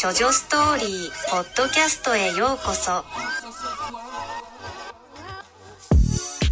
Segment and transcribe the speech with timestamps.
[0.00, 3.02] 処女ストーリーポッドキャストへようこそ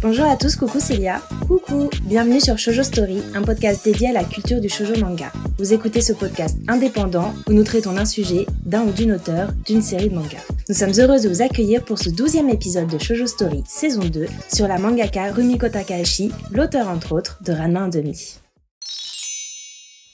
[0.01, 1.21] Bonjour à tous, coucou Célia.
[1.47, 5.31] Coucou, bienvenue sur Shoujo Story, un podcast dédié à la culture du shoujo manga.
[5.57, 9.81] Vous écoutez ce podcast indépendant où nous traitons d'un sujet, d'un ou d'une auteur, d'une
[9.81, 10.43] série de mangas.
[10.69, 14.27] Nous sommes heureux de vous accueillir pour ce douzième épisode de Shoujo Story saison 2
[14.53, 18.37] sur la mangaka Rumiko Takahashi, l'auteur entre autres de Ranma 1,5.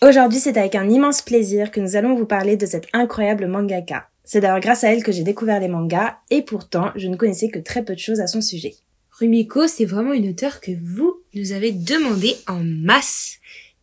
[0.03, 4.09] Aujourd'hui, c'est avec un immense plaisir que nous allons vous parler de cette incroyable mangaka.
[4.25, 7.49] C'est d'ailleurs grâce à elle que j'ai découvert les mangas et pourtant, je ne connaissais
[7.49, 8.75] que très peu de choses à son sujet.
[9.19, 13.37] Rumiko, c'est vraiment une auteure que vous nous avez demandé en masse.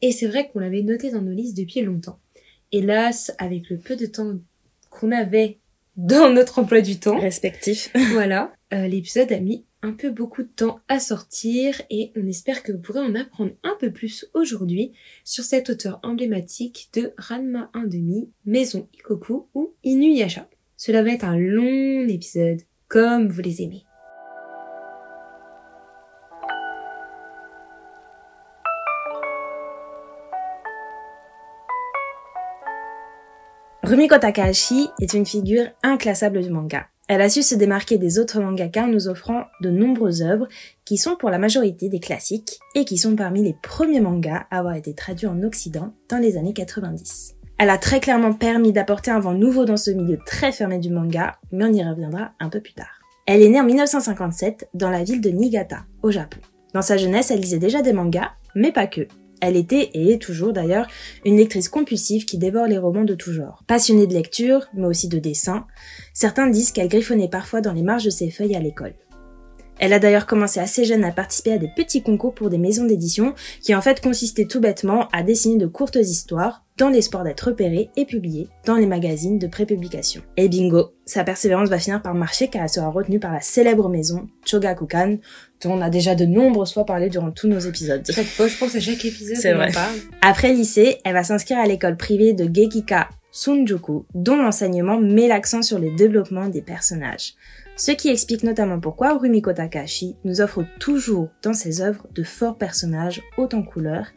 [0.04, 2.20] Et c'est vrai qu'on l'avait notée dans nos listes depuis longtemps.
[2.72, 4.36] Hélas, avec le peu de temps
[4.92, 5.58] qu'on avait
[5.96, 7.20] dans notre emploi du temps.
[7.20, 7.90] Respectif.
[8.12, 8.54] voilà.
[8.72, 12.72] Euh, l'épisode a mis un peu beaucoup de temps à sortir et on espère que
[12.72, 14.94] vous pourrez en apprendre un peu plus aujourd'hui
[15.26, 20.48] sur cet auteur emblématique de Ranma 1,5, Maison Ikoku ou Inuyasha.
[20.78, 23.84] Cela va être un long épisode, comme vous les aimez.
[33.84, 36.88] Rumiko Takahashi est une figure inclassable du manga.
[37.10, 40.48] Elle a su se démarquer des autres mangaka en nous offrant de nombreuses œuvres
[40.86, 44.60] qui sont pour la majorité des classiques et qui sont parmi les premiers mangas à
[44.60, 47.36] avoir été traduits en Occident dans les années 90.
[47.58, 50.90] Elle a très clairement permis d'apporter un vent nouveau dans ce milieu très fermé du
[50.90, 53.02] manga, mais on y reviendra un peu plus tard.
[53.26, 56.40] Elle est née en 1957 dans la ville de Niigata, au Japon.
[56.74, 59.08] Dans sa jeunesse, elle lisait déjà des mangas, mais pas que.
[59.46, 60.88] Elle était, et est toujours d'ailleurs,
[61.26, 63.62] une lectrice compulsive qui dévore les romans de tout genre.
[63.68, 65.66] Passionnée de lecture, mais aussi de dessin,
[66.14, 68.94] certains disent qu'elle griffonnait parfois dans les marges de ses feuilles à l'école.
[69.80, 72.86] Elle a d'ailleurs commencé assez jeune à participer à des petits concours pour des maisons
[72.86, 77.48] d'édition qui en fait consistaient tout bêtement à dessiner de courtes histoires dans l'espoir d'être
[77.48, 80.22] repérée et publiée dans les magazines de prépublication.
[80.38, 83.90] Et bingo, sa persévérance va finir par marcher car elle sera retenue par la célèbre
[83.90, 85.18] maison Chogakukan,
[85.64, 88.04] dont on a déjà de nombreuses fois parlé durant tous nos épisodes.
[88.10, 89.72] Chaque fois, je pense à chaque épisode, on vrai.
[89.72, 89.96] parle.
[90.22, 95.64] Après lycée, elle va s'inscrire à l'école privée de Gekika Sunjuku, dont l'enseignement met l'accent
[95.64, 97.34] sur le développement des personnages.
[97.76, 102.58] Ce qui explique notamment pourquoi Rumiko Takahashi nous offre toujours dans ses œuvres de forts
[102.58, 104.08] personnages hauts en couleurs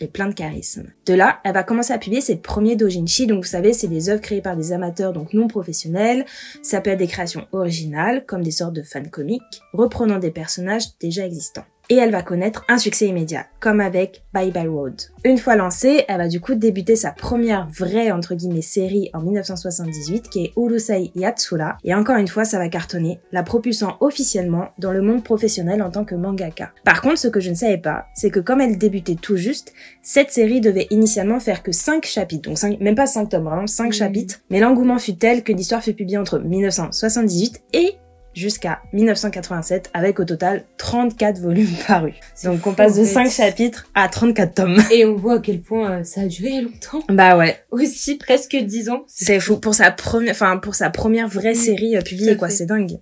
[0.00, 0.90] et plein de charisme.
[1.06, 4.10] De là, elle va commencer à publier ses premiers dojinshi, donc vous savez, c'est des
[4.10, 6.24] œuvres créées par des amateurs donc non professionnels,
[6.62, 10.98] ça peut être des créations originales, comme des sortes de fan comiques, reprenant des personnages
[10.98, 14.94] déjà existants et elle va connaître un succès immédiat, comme avec Bye Bye Road.
[15.24, 19.20] Une fois lancée, elle va du coup débuter sa première vraie entre guillemets série en
[19.20, 24.68] 1978 qui est Urusei Yatsura et encore une fois ça va cartonner, la propulsant officiellement
[24.78, 26.72] dans le monde professionnel en tant que mangaka.
[26.84, 29.72] Par contre ce que je ne savais pas, c'est que comme elle débutait tout juste,
[30.02, 33.66] cette série devait initialement faire que 5 chapitres, donc 5, même pas 5 tomes, vraiment
[33.66, 37.94] 5 chapitres, mais l'engouement fut tel que l'histoire fut publiée entre 1978 et
[38.34, 42.14] jusqu'à 1987 avec au total 34 volumes parus.
[42.44, 43.28] Donc fou, on passe de en fait.
[43.28, 44.82] 5 chapitres à 34 tomes.
[44.90, 47.02] Et on voit à quel point euh, ça a duré longtemps.
[47.14, 49.04] Bah ouais, Aussi, presque 10 ans.
[49.06, 52.66] c'est fou pour sa première enfin pour sa première vraie série euh, publiée quoi, c'est
[52.66, 52.98] dingue.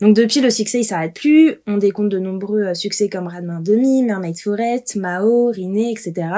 [0.00, 3.60] Donc depuis le succès il s'arrête plus, on décompte de nombreux euh, succès comme Radmain
[3.60, 6.28] Demi, Mermaid Forest, Mao, Riné, etc.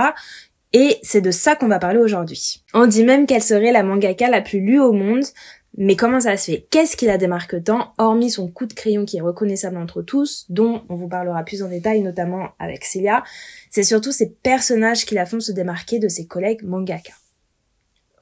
[0.72, 2.62] Et c'est de ça qu'on va parler aujourd'hui.
[2.74, 5.24] On dit même qu'elle serait la mangaka la plus lue au monde,
[5.80, 6.66] mais comment ça se fait?
[6.70, 10.44] Qu'est-ce qui la démarque tant, hormis son coup de crayon qui est reconnaissable entre tous,
[10.48, 13.22] dont on vous parlera plus en détail, notamment avec Celia
[13.70, 17.12] C'est surtout ces personnages qui la font se démarquer de ses collègues mangaka.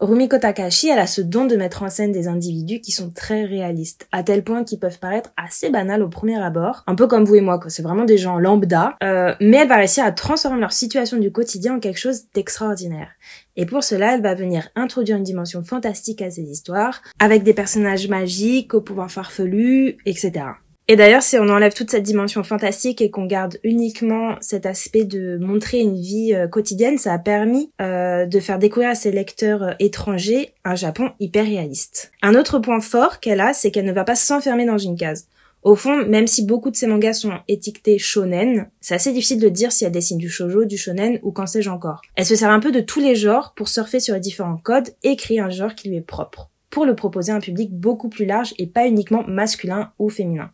[0.00, 3.44] Rumiko Takahashi, elle a ce don de mettre en scène des individus qui sont très
[3.44, 7.24] réalistes, à tel point qu'ils peuvent paraître assez banals au premier abord, un peu comme
[7.24, 7.70] vous et moi, quoi.
[7.70, 11.32] C'est vraiment des gens lambda, euh, mais elle va réussir à transformer leur situation du
[11.32, 13.08] quotidien en quelque chose d'extraordinaire.
[13.56, 17.54] Et pour cela, elle va venir introduire une dimension fantastique à ses histoires, avec des
[17.54, 20.44] personnages magiques, au pouvoir farfelu, etc.
[20.88, 25.04] Et d'ailleurs, si on enlève toute cette dimension fantastique et qu'on garde uniquement cet aspect
[25.04, 29.10] de montrer une vie euh, quotidienne, ça a permis euh, de faire découvrir à ses
[29.10, 32.12] lecteurs euh, étrangers un Japon hyper réaliste.
[32.22, 35.26] Un autre point fort qu'elle a, c'est qu'elle ne va pas s'enfermer dans une case.
[35.64, 39.48] Au fond, même si beaucoup de ses mangas sont étiquetés shonen, c'est assez difficile de
[39.48, 42.02] dire si elle dessine du shoujo, du shonen ou qu'en sais-je encore.
[42.14, 44.90] Elle se sert un peu de tous les genres pour surfer sur les différents codes
[45.02, 48.10] et créer un genre qui lui est propre pour le proposer à un public beaucoup
[48.10, 50.50] plus large et pas uniquement masculin ou féminin.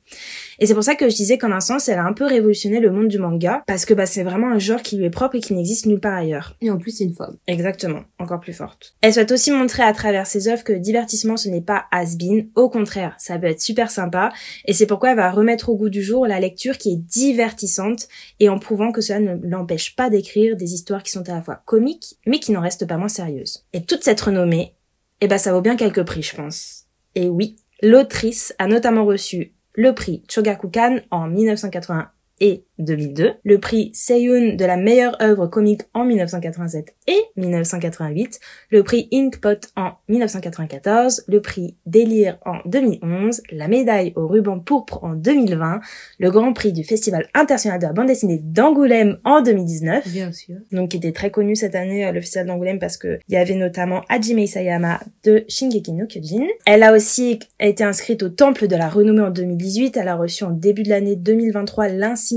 [0.61, 2.79] Et c'est pour ça que je disais qu'en un sens, elle a un peu révolutionné
[2.79, 5.35] le monde du manga, parce que bah, c'est vraiment un genre qui lui est propre
[5.35, 6.55] et qui n'existe nulle part ailleurs.
[6.61, 7.37] Et en plus, c'est une femme.
[7.49, 8.95] Exactement, encore plus forte.
[9.01, 12.51] Elle souhaite aussi montrer à travers ses œuvres que le divertissement ce n'est pas has-been,
[12.55, 14.31] au contraire, ça peut être super sympa,
[14.65, 18.07] et c'est pourquoi elle va remettre au goût du jour la lecture qui est divertissante,
[18.39, 21.43] et en prouvant que cela ne l'empêche pas d'écrire des histoires qui sont à la
[21.43, 23.65] fois comiques, mais qui n'en restent pas moins sérieuses.
[23.73, 24.77] Et toute cette renommée,
[25.25, 26.87] eh ben ça vaut bien quelques prix, je pense.
[27.15, 33.91] Et oui, l'autrice a notamment reçu le prix Chogakukan en 1981 et 2002, le prix
[33.95, 38.41] Seiyun de la meilleure œuvre comique en 1987 et 1988,
[38.71, 45.05] le prix Inkpot en 1994, le prix Délire en 2011, la médaille au ruban pourpre
[45.05, 45.81] en 2020,
[46.19, 50.09] le grand prix du Festival international de la bande dessinée d'Angoulême en 2019.
[50.09, 50.57] Bien sûr.
[50.73, 53.37] Donc qui était très connu cette année, euh, le Festival d'Angoulême, parce que il y
[53.37, 56.47] avait notamment Hajime Isayama de Shingeki no Kyojin.
[56.67, 59.97] Elle a aussi été inscrite au Temple de la Renommée en 2018.
[59.97, 61.89] Elle a reçu en début de l'année 2023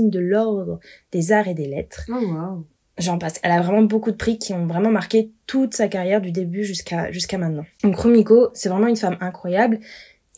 [0.02, 0.80] de l'Ordre
[1.12, 2.06] des Arts et des Lettres.
[2.08, 2.64] Oh wow.
[2.98, 3.40] J'en passe.
[3.42, 6.64] Elle a vraiment beaucoup de prix qui ont vraiment marqué toute sa carrière du début
[6.64, 7.66] jusqu'à jusqu'à maintenant.
[7.82, 9.80] Donc Rumiko, c'est vraiment une femme incroyable.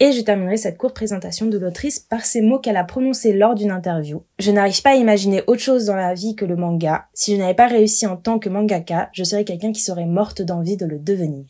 [0.00, 3.56] Et je terminerai cette courte présentation de l'autrice par ces mots qu'elle a prononcés lors
[3.56, 4.22] d'une interview.
[4.38, 7.06] Je n'arrive pas à imaginer autre chose dans la vie que le manga.
[7.14, 10.40] Si je n'avais pas réussi en tant que mangaka, je serais quelqu'un qui serait morte
[10.40, 11.46] d'envie de le devenir.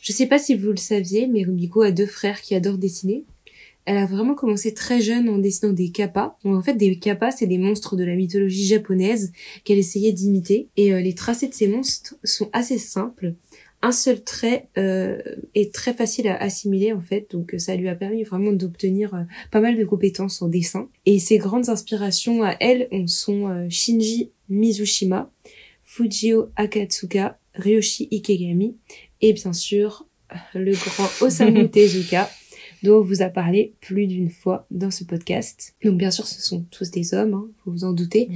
[0.00, 3.24] Je sais pas si vous le saviez, mais Rumiko a deux frères qui adorent dessiner.
[3.86, 6.38] Elle a vraiment commencé très jeune en dessinant des kappas.
[6.44, 9.32] Donc, en fait, des kappas, c'est des monstres de la mythologie japonaise
[9.64, 10.68] qu'elle essayait d'imiter.
[10.76, 13.34] Et euh, les tracés de ces monstres sont assez simples.
[13.82, 15.18] Un seul trait euh,
[15.54, 19.22] est très facile à assimiler en fait, donc ça lui a permis vraiment d'obtenir euh,
[19.50, 20.90] pas mal de compétences en dessin.
[21.06, 25.30] Et ses grandes inspirations à elle on sont euh, Shinji Mizushima,
[25.82, 28.76] Fujio Akatsuka, Ryoshi Ikegami
[29.22, 30.06] et bien sûr
[30.54, 32.28] le grand Osamu Tezuka
[32.82, 35.74] dont on vous a parlé plus d'une fois dans ce podcast.
[35.84, 38.28] Donc bien sûr, ce sont tous des hommes, hein, faut vous en douter.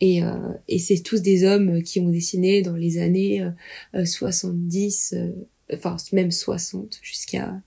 [0.00, 3.46] Et, euh, et c'est tous des hommes qui ont dessiné dans les années
[3.94, 5.30] euh, 70, euh,
[5.74, 7.60] enfin même 60 jusqu'à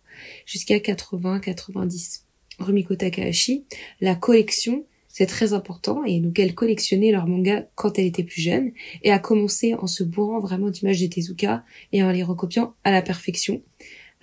[0.45, 2.25] jusqu'à 80, 90.
[2.59, 3.65] Rumiko Takahashi,
[3.99, 8.41] la collection, c'est très important et donc elle collectionnait leurs mangas quand elle était plus
[8.41, 8.71] jeune
[9.03, 12.91] et a commencé en se bourrant vraiment d'images de Tezuka et en les recopiant à
[12.91, 13.61] la perfection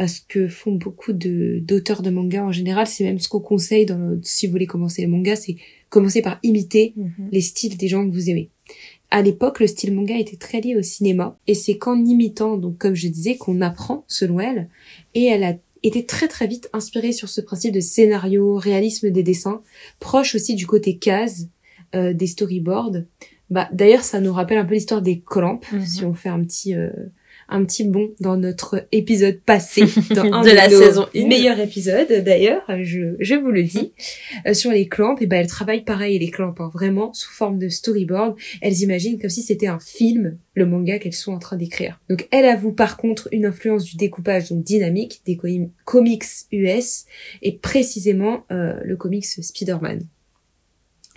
[0.00, 2.86] à ce que font beaucoup de d'auteurs de manga en général.
[2.86, 5.56] C'est même ce qu'on conseille dans le- si vous voulez commencer les mangas, c'est
[5.90, 6.94] commencer par imiter
[7.32, 8.48] les styles des gens que vous aimez.
[9.10, 12.78] À l'époque, le style manga était très lié au cinéma, et c'est qu'en imitant, donc
[12.78, 14.68] comme je disais, qu'on apprend, selon elle,
[15.14, 19.22] et elle a été très très vite inspirée sur ce principe de scénario, réalisme des
[19.24, 19.60] dessins,
[19.98, 21.48] proche aussi du côté case
[21.94, 22.98] euh, des storyboards.
[23.50, 25.84] Bah d'ailleurs, ça nous rappelle un peu l'histoire des Clamp, Mhm.
[25.86, 26.90] si on fait un petit euh,
[27.50, 29.82] un petit bond dans notre épisode passé,
[30.14, 31.28] dans un De la nos saison une.
[31.28, 33.92] meilleurs épisodes d'ailleurs, je, je vous le dis,
[34.46, 37.58] Euh, sur les clamps, et ben elles travaillent pareil les clamps, hein, vraiment sous forme
[37.58, 38.36] de storyboard.
[38.62, 42.00] Elles imaginent comme si c'était un film, le manga qu'elles sont en train d'écrire.
[42.08, 47.04] Donc elle avoue par contre une influence du découpage donc dynamique des comi- comics US
[47.42, 50.02] et précisément euh, le comics Spider-Man.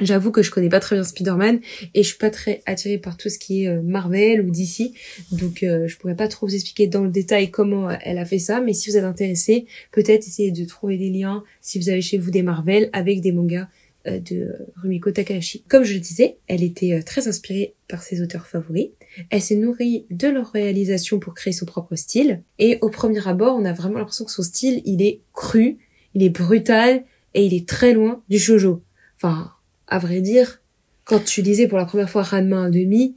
[0.06, 1.60] J'avoue que je connais pas très bien Spider-Man
[1.94, 4.92] et je suis pas très attirée par tout ce qui est euh, Marvel ou DC,
[5.32, 8.26] donc euh, je pourrais pas trop vous expliquer dans le détail comment euh, elle a
[8.26, 11.90] fait ça, mais si vous êtes intéressé, peut-être essayer de trouver des liens si vous
[11.90, 13.68] avez chez vous des Marvel avec des mangas
[14.06, 15.64] euh, de Rumiko Takahashi.
[15.70, 18.90] Comme je le disais, elle était très inspirée par ses auteurs favoris.
[19.30, 22.42] Elle s'est nourrie de leur réalisation pour créer son propre style.
[22.60, 25.78] Et au premier abord, on a vraiment l'impression que son style, il est cru,
[26.16, 28.84] il est brutal et il est très loin du shoujo.
[29.16, 29.54] Enfin,
[29.88, 30.62] à vrai dire,
[31.06, 33.14] quand tu lisais pour la première fois Ranma 1,5,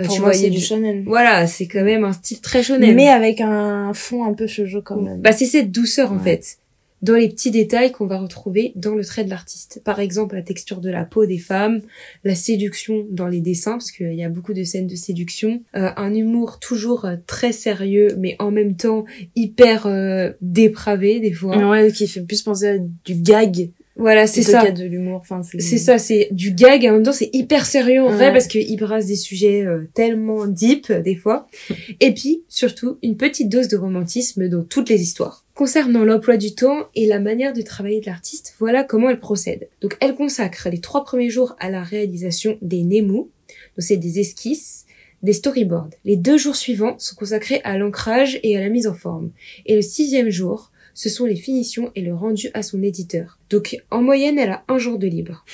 [0.00, 1.04] euh, Pour tu moi, c'est du shonen.
[1.06, 2.94] Voilà, c'est quand même un style très shonen.
[2.94, 5.20] Mais avec un fond un peu shoujo quand même.
[5.20, 6.58] Bah, c'est cette douceur, en fait.
[7.00, 9.80] Dans les petits détails qu'on va retrouver dans le trait de l'artiste.
[9.84, 11.80] Par exemple, la texture de la peau des femmes,
[12.24, 15.90] la séduction dans les dessins, parce qu'il y a beaucoup de scènes de séduction, euh,
[15.96, 19.04] un humour toujours euh, très sérieux, mais en même temps
[19.36, 21.56] hyper euh, dépravé, des fois.
[21.68, 23.70] Ouais, qui fait plus penser à du gag.
[23.98, 24.62] Voilà, c'est ça.
[24.62, 25.18] qu'à de l'humour.
[25.20, 28.10] Enfin, c'est C'est ça, c'est du gag et en même temps c'est hyper sérieux en
[28.10, 31.48] vrai parce qu'il brasse des sujets euh, tellement deep des fois.
[32.00, 35.44] Et puis surtout une petite dose de romantisme dans toutes les histoires.
[35.54, 39.68] Concernant l'emploi du temps et la manière de travailler de l'artiste, voilà comment elle procède.
[39.80, 43.30] Donc elle consacre les trois premiers jours à la réalisation des Nemu, donc
[43.78, 44.86] c'est des esquisses,
[45.24, 45.90] des storyboards.
[46.04, 49.30] Les deux jours suivants sont consacrés à l'ancrage et à la mise en forme.
[49.66, 53.38] Et le sixième jour, ce sont les finitions et le rendu à son éditeur.
[53.50, 55.44] Donc en moyenne, elle a un jour de libre.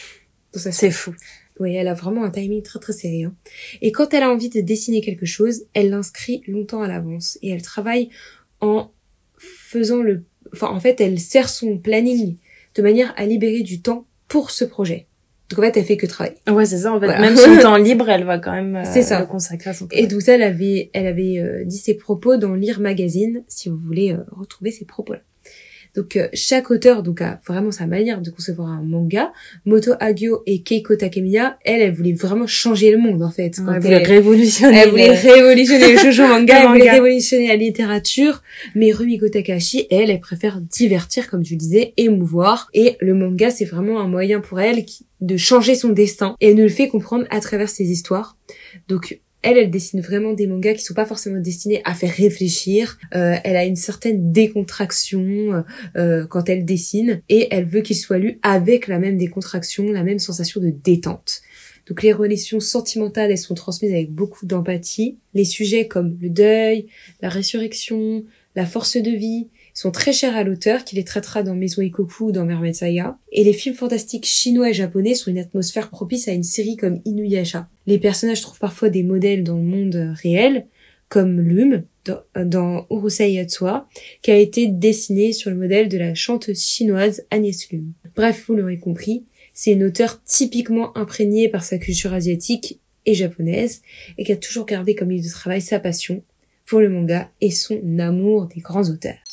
[0.54, 1.14] Donc ça, C'est fou.
[1.60, 3.24] oui, elle a vraiment un timing très très serré.
[3.24, 3.34] hein.
[3.82, 7.50] Et quand elle a envie de dessiner quelque chose, elle l'inscrit longtemps à l'avance et
[7.50, 8.08] elle travaille
[8.62, 8.90] en
[9.36, 10.24] faisant le,
[10.54, 12.36] enfin en fait, elle sert son planning
[12.74, 15.06] de manière à libérer du temps pour ce projet.
[15.50, 16.36] Donc en fait, elle fait que travailler.
[16.48, 16.92] Ouais, c'est ça.
[16.94, 17.20] En fait, Voilà.
[17.20, 19.20] même son temps libre, elle va quand même euh, ça.
[19.20, 20.06] le consacrer à son Et travail.
[20.08, 23.76] donc ça, elle avait, elle avait euh, dit ses propos dans Lire Magazine, si vous
[23.76, 25.20] voulez euh, retrouver ces propos-là.
[25.96, 29.32] Donc euh, chaque auteur donc a vraiment sa manière de concevoir un manga.
[29.64, 33.58] Moto Hagio et Keiko Takemiya, elle, elle voulait vraiment changer le monde en fait.
[33.76, 34.76] Elle voulait révolutionner.
[34.78, 38.42] Elle voulait révolutionner le shoujo manga, elle voulait révolutionner la littérature.
[38.74, 42.68] Mais Rumiko Takahashi, elle, elle préfère divertir, comme tu disais, émouvoir.
[42.74, 46.36] Et le manga, c'est vraiment un moyen pour elle qui- de changer son destin.
[46.40, 48.36] Et elle nous le fait comprendre à travers ses histoires.
[48.88, 52.98] Donc elle, elle dessine vraiment des mangas qui sont pas forcément destinés à faire réfléchir.
[53.14, 55.64] Euh, elle a une certaine décontraction
[55.96, 60.02] euh, quand elle dessine et elle veut qu'il soit lu avec la même décontraction, la
[60.02, 61.42] même sensation de détente.
[61.86, 65.18] Donc les relations sentimentales, elles sont transmises avec beaucoup d'empathie.
[65.34, 66.86] Les sujets comme le deuil,
[67.20, 68.24] la résurrection,
[68.56, 72.26] la force de vie sont très chers à l'auteur qui les traitera dans Maison Ikoku
[72.26, 73.18] ou dans Mermaid Saga.
[73.32, 77.00] Et les films fantastiques chinois et japonais sont une atmosphère propice à une série comme
[77.04, 77.68] Inuyasha.
[77.86, 80.66] Les personnages trouvent parfois des modèles dans le monde réel,
[81.08, 83.88] comme Lume dans, dans Urusei Yatsua,
[84.22, 87.92] qui a été dessiné sur le modèle de la chanteuse chinoise Agnès Lume.
[88.16, 93.82] Bref, vous l'aurez compris, c'est une auteure typiquement imprégnée par sa culture asiatique et japonaise,
[94.18, 96.22] et qui a toujours gardé comme lieu de travail sa passion
[96.64, 99.23] pour le manga et son amour des grands auteurs.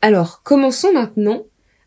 [0.00, 1.44] Alors, commençons maintenant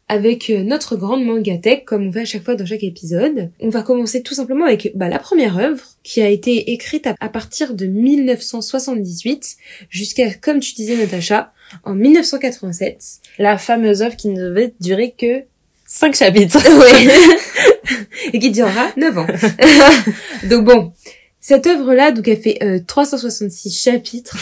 [0.10, 3.50] avec euh, notre grande mangatech, comme on fait à chaque fois dans chaque épisode.
[3.62, 7.16] On va commencer tout simplement avec bah, la première œuvre, qui a été écrite à,
[7.22, 9.56] à partir de 1978
[9.90, 11.54] jusqu'à, comme tu disais Natacha,
[11.86, 13.02] en 1987.
[13.40, 15.44] La fameuse œuvre qui ne devait durer que
[15.86, 16.60] 5 chapitres.
[16.78, 17.98] Ouais.
[18.34, 19.28] et qui durera 9 ans.
[20.50, 20.94] donc bon,
[21.40, 24.38] cette œuvre-là, donc elle fait euh, 366 chapitres,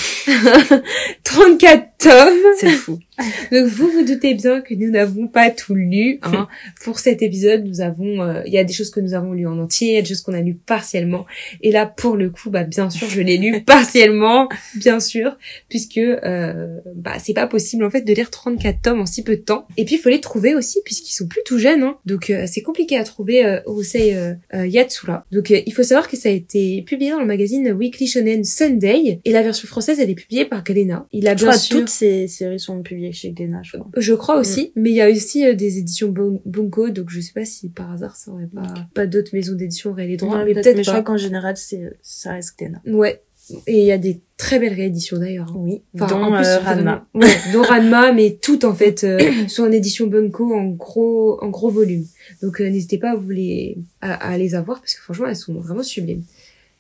[1.23, 2.33] 34 tomes.
[2.59, 2.99] C'est fou.
[3.51, 6.19] Donc vous vous doutez bien que nous n'avons pas tout lu.
[6.23, 6.47] Hein.
[6.83, 9.47] Pour cet épisode, nous avons, euh, il y a des choses que nous avons lues
[9.47, 11.25] en entier, il y a des choses qu'on a lues partiellement.
[11.61, 15.38] Et là, pour le coup, bah bien sûr, je l'ai lu partiellement, bien sûr,
[15.69, 19.35] puisque euh, bah c'est pas possible en fait de lire 34 tomes en si peu
[19.35, 19.67] de temps.
[19.77, 21.83] Et puis il faut les trouver aussi puisqu'ils sont plus tout jeunes.
[21.83, 21.97] Hein.
[22.05, 25.25] Donc euh, c'est compliqué à trouver euh, Urusei euh, euh, Yatsura.
[25.31, 28.43] Donc euh, il faut savoir que ça a été publié dans le magazine Weekly Shonen
[28.43, 31.05] Sunday et la version française elle est publiée par Galena.
[31.11, 33.77] Il a Je bien crois que sûr toutes ces séries sont publiées chez Glénat, je
[33.77, 33.91] crois.
[33.97, 36.13] je crois aussi, mais il y a aussi euh, des éditions
[36.45, 39.91] Bunko, donc je sais pas si par hasard ça aurait pas, pas d'autres maisons d'édition
[39.91, 42.57] auraient les droits, Ouais, mais peut-être, peut-être mais je crois qu'en général, c'est, ça reste
[42.57, 42.81] Glénat.
[42.87, 43.21] Ouais.
[43.65, 45.49] Et il y a des très belles rééditions d'ailleurs.
[45.49, 45.55] hein.
[45.57, 45.81] Oui.
[45.95, 47.07] Enfin, dont en plus, euh, vraiment- Ranma.
[47.15, 51.49] Ouais, dont Ranma, mais toutes en fait euh, sont en édition Bunko en gros en
[51.49, 52.05] gros volume.
[52.43, 55.35] Donc euh, n'hésitez pas à vous les à, à les avoir parce que franchement elles
[55.35, 56.21] sont vraiment sublimes.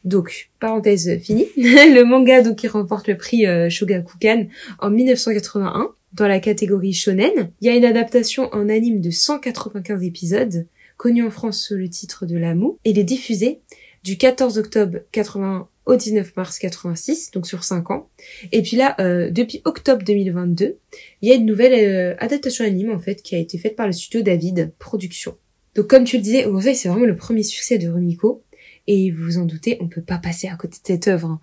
[0.05, 4.45] Donc parenthèse finie, le manga donc qui remporte le prix euh, Shogakukan
[4.77, 7.51] en 1981 dans la catégorie shonen.
[7.61, 11.89] Il y a une adaptation en anime de 195 épisodes connue en France sous le
[11.89, 13.61] titre de L'amour et il est diffusé
[14.03, 18.09] du 14 octobre 81 au 19 mars 86, donc sur 5 ans.
[18.51, 20.77] Et puis là, euh, depuis octobre 2022,
[21.21, 23.87] il y a une nouvelle euh, adaptation anime en fait qui a été faite par
[23.87, 25.35] le studio David Productions.
[25.75, 28.43] Donc comme tu le disais, Urusei c'est vraiment le premier succès de Rumiko
[28.85, 31.27] et vous vous en doutez, on peut pas passer à côté de cette œuvre.
[31.27, 31.39] hein.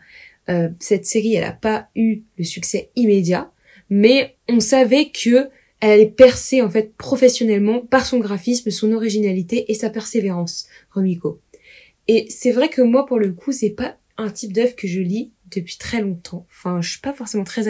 [0.48, 3.50] Euh, cette série, elle a pas eu le succès immédiat,
[3.90, 5.48] mais on savait que
[5.80, 11.40] elle allait percer en fait professionnellement par son graphisme, son originalité et sa persévérance, Rumiko.
[12.08, 15.00] Et c'est vrai que moi, pour le coup, c'est pas un type d'œuvre que je
[15.00, 16.46] lis depuis très longtemps.
[16.50, 17.64] Enfin, je suis pas forcément très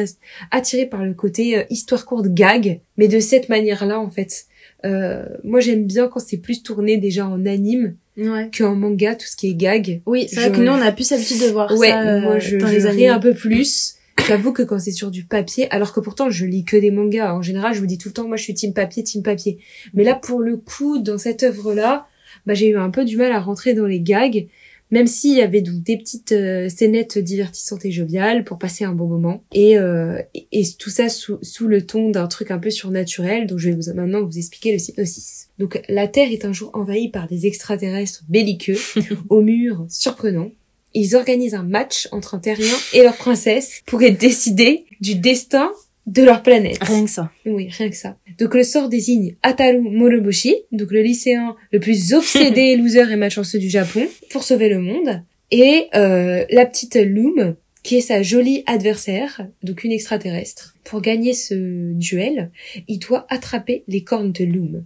[0.51, 4.47] attirée par le côté euh, histoire courte gag, mais de cette manière-là, en fait.
[4.85, 8.51] Euh, moi, j'aime bien quand c'est plus tourné déjà en anime Ouais.
[8.57, 10.01] qu'en manga, tout ce qui est gag.
[10.07, 12.21] Oui, c'est Je- vrai que nous, on a plus l'habitude de voir Ouais, ça euh,
[12.21, 13.96] moi, je, dans je les ris un peu plus.
[14.27, 17.35] J'avoue que quand c'est sur du papier, alors que pourtant je lis que des mangas,
[17.35, 19.59] en général je vous dis tout le temps, moi je suis team papier, team papier.
[19.95, 22.09] Mais là pour le coup, dans cette œuvre-là,
[22.45, 24.47] bah, j'ai eu un peu du mal à rentrer dans les gags,
[24.91, 28.93] même s'il y avait donc des petites euh, scénettes divertissantes et joviales pour passer un
[28.93, 29.43] bon moment.
[29.53, 33.47] Et, euh, et, et tout ça sous, sous le ton d'un truc un peu surnaturel,
[33.47, 35.49] donc je vais vous, maintenant vous expliquer le synopsis.
[35.59, 38.79] Donc la Terre est un jour envahie par des extraterrestres belliqueux,
[39.29, 40.51] aux murs surprenants
[40.97, 45.71] ils organisent un match entre un terrien et leur princesse pour être décidé du destin
[46.07, 46.79] de leur planète.
[46.81, 47.31] Rien que ça.
[47.45, 48.17] Oui, rien que ça.
[48.39, 53.59] Donc le sort désigne Ataru Moroboshi, donc le lycéen le plus obsédé, loser et malchanceux
[53.59, 58.63] du Japon, pour sauver le monde, et euh, la petite Loom, qui est sa jolie
[58.67, 60.77] adversaire, donc une extraterrestre.
[60.85, 62.51] Pour gagner ce duel,
[62.89, 64.85] il doit attraper les cornes de Loom.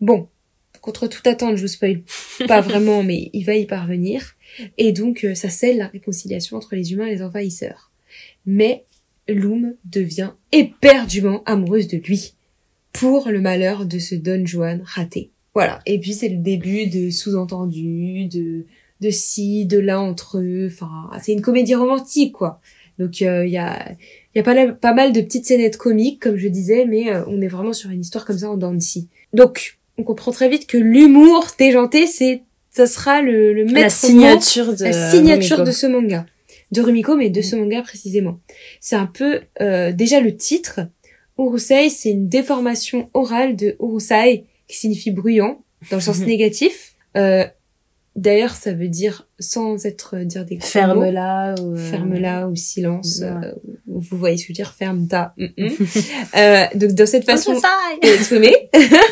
[0.00, 0.28] Bon,
[0.86, 2.02] contre toute attente, je vous spoil
[2.46, 4.36] pas vraiment, mais il va y parvenir.
[4.78, 7.90] Et donc, euh, ça scelle la réconciliation entre les humains et les envahisseurs.
[8.46, 8.84] Mais
[9.28, 12.34] Loom devient éperdument amoureuse de lui
[12.92, 15.30] pour le malheur de ce Don Juan raté.
[15.54, 15.80] Voilà.
[15.84, 18.64] Et puis c'est le début de sous-entendus, de
[19.02, 20.70] de ci, de là entre eux.
[20.72, 22.60] Enfin, c'est une comédie romantique quoi.
[22.98, 23.96] Donc il y a
[24.36, 27.48] y a pas mal de petites scénettes comiques, comme je disais, mais euh, on est
[27.48, 29.08] vraiment sur une histoire comme ça en dents de scie.
[29.32, 33.84] Donc, on comprend très vite que l'humour déjanté, c'est, ça sera le, le La maître
[33.84, 35.64] mot, signature de la signature Rumiko.
[35.64, 36.26] de ce manga.
[36.72, 38.38] De Rumiko, mais de ce manga précisément.
[38.80, 40.80] C'est un peu, euh, déjà le titre.
[41.38, 46.94] Urusei, c'est une déformation orale de Urusai, qui signifie bruyant, dans le sens négatif.
[47.16, 47.46] Euh,
[48.16, 51.74] D'ailleurs, ça veut dire, sans être dire des Ferme-la ou...
[51.74, 53.20] euh, ferme-la ou silence.
[53.20, 53.26] Ouais.
[53.26, 53.52] euh,
[53.86, 55.34] vous voyez ce que je veux dire, ferme ta.
[55.36, 55.70] mm, mm.
[56.36, 57.60] Euh, donc dans cette façon
[58.02, 58.54] d'exprimer.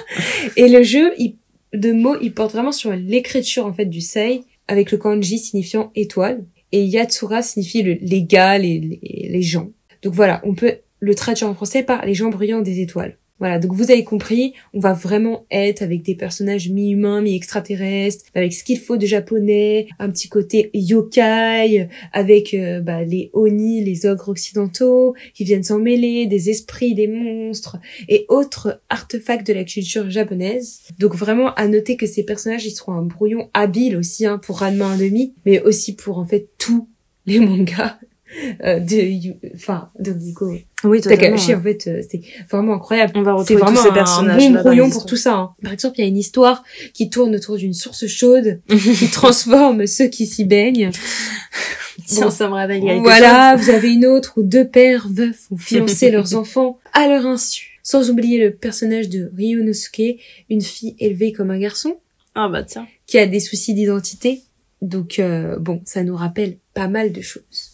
[0.56, 1.36] et le jeu il,
[1.74, 5.90] de mots, il porte vraiment sur l'écriture en fait du sei avec le kanji signifiant
[5.94, 6.42] étoile
[6.72, 9.68] et yatsura signifie le, les gars, les, les, les gens.
[10.02, 13.18] Donc voilà, on peut le traduire en français par les gens brillants des étoiles.
[13.40, 18.52] Voilà, donc vous avez compris, on va vraiment être avec des personnages mi-humains, mi-extraterrestres, avec
[18.52, 24.06] ce qu'il faut de japonais, un petit côté yokai, avec euh, bah, les oni, les
[24.06, 29.64] ogres occidentaux, qui viennent s'en mêler, des esprits, des monstres, et autres artefacts de la
[29.64, 30.82] culture japonaise.
[31.00, 34.60] Donc vraiment à noter que ces personnages, ils seront un brouillon habile aussi hein, pour
[34.60, 36.88] Ranma 1,5, mais aussi pour en fait tous
[37.26, 37.98] les mangas
[38.62, 41.36] euh, de, enfin, de Nico Oui, totalement.
[41.36, 41.54] Takahashi.
[41.54, 43.12] En fait, euh, c'est vraiment incroyable.
[43.16, 44.36] On va retrouver vraiment tous ces un personnages.
[44.42, 45.34] bon là dans brouillon pour tout ça.
[45.34, 45.54] hein.
[45.62, 46.62] Par exemple, il y a une histoire
[46.92, 50.90] qui tourne autour d'une source chaude qui transforme ceux qui s'y baignent.
[52.06, 52.30] Tiens, Bon.
[52.30, 56.34] ça me quelque Voilà, vous avez une autre où deux pères veufs ont fiancé leurs
[56.34, 57.80] enfants à leur insu.
[57.82, 60.18] Sans oublier le personnage de Ryunosuke,
[60.50, 61.96] une fille élevée comme un garçon.
[62.34, 62.86] Ah bah tiens.
[63.06, 64.42] qui a des soucis d'identité.
[64.82, 67.70] Donc euh, bon, ça nous rappelle pas mal de choses.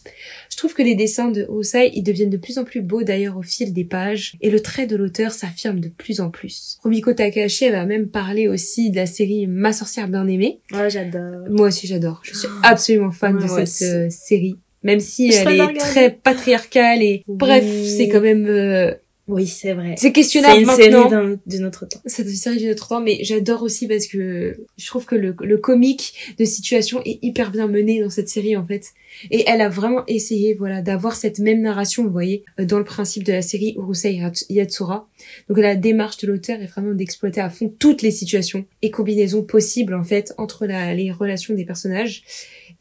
[0.61, 3.38] Je trouve que les dessins de Osai, ils deviennent de plus en plus beaux d'ailleurs
[3.38, 6.76] au fil des pages, et le trait de l'auteur s'affirme de plus en plus.
[6.85, 10.61] Rumiko Takahashi va même parler aussi de la série Ma sorcière bien aimée.
[10.71, 11.47] Ouais, j'adore.
[11.49, 14.59] Moi aussi j'adore, je suis absolument fan Ouais, de cette euh, série.
[14.83, 17.37] Même si Je elle est très patriarcale et Oui.
[17.38, 17.64] bref,
[17.97, 18.93] c'est quand même euh,
[19.32, 19.94] Oui, c'est vrai.
[19.96, 21.08] c'est C'est questionnable une maintenant.
[21.08, 22.00] série d'un- d'une autre temps.
[22.06, 25.34] C'est une série d'une autre temps, mais j'adore aussi parce que je trouve que le,
[25.42, 28.87] le comique de situation est hyper bien mené dans cette série en fait.
[29.31, 32.85] Et elle a vraiment essayé, voilà, d'avoir cette même narration, vous voyez, euh, dans le
[32.85, 35.09] principe de la série Urusei Yats- Yatsura.
[35.48, 39.42] Donc la démarche de l'auteur est vraiment d'exploiter à fond toutes les situations et combinaisons
[39.42, 42.22] possibles en fait entre la, les relations des personnages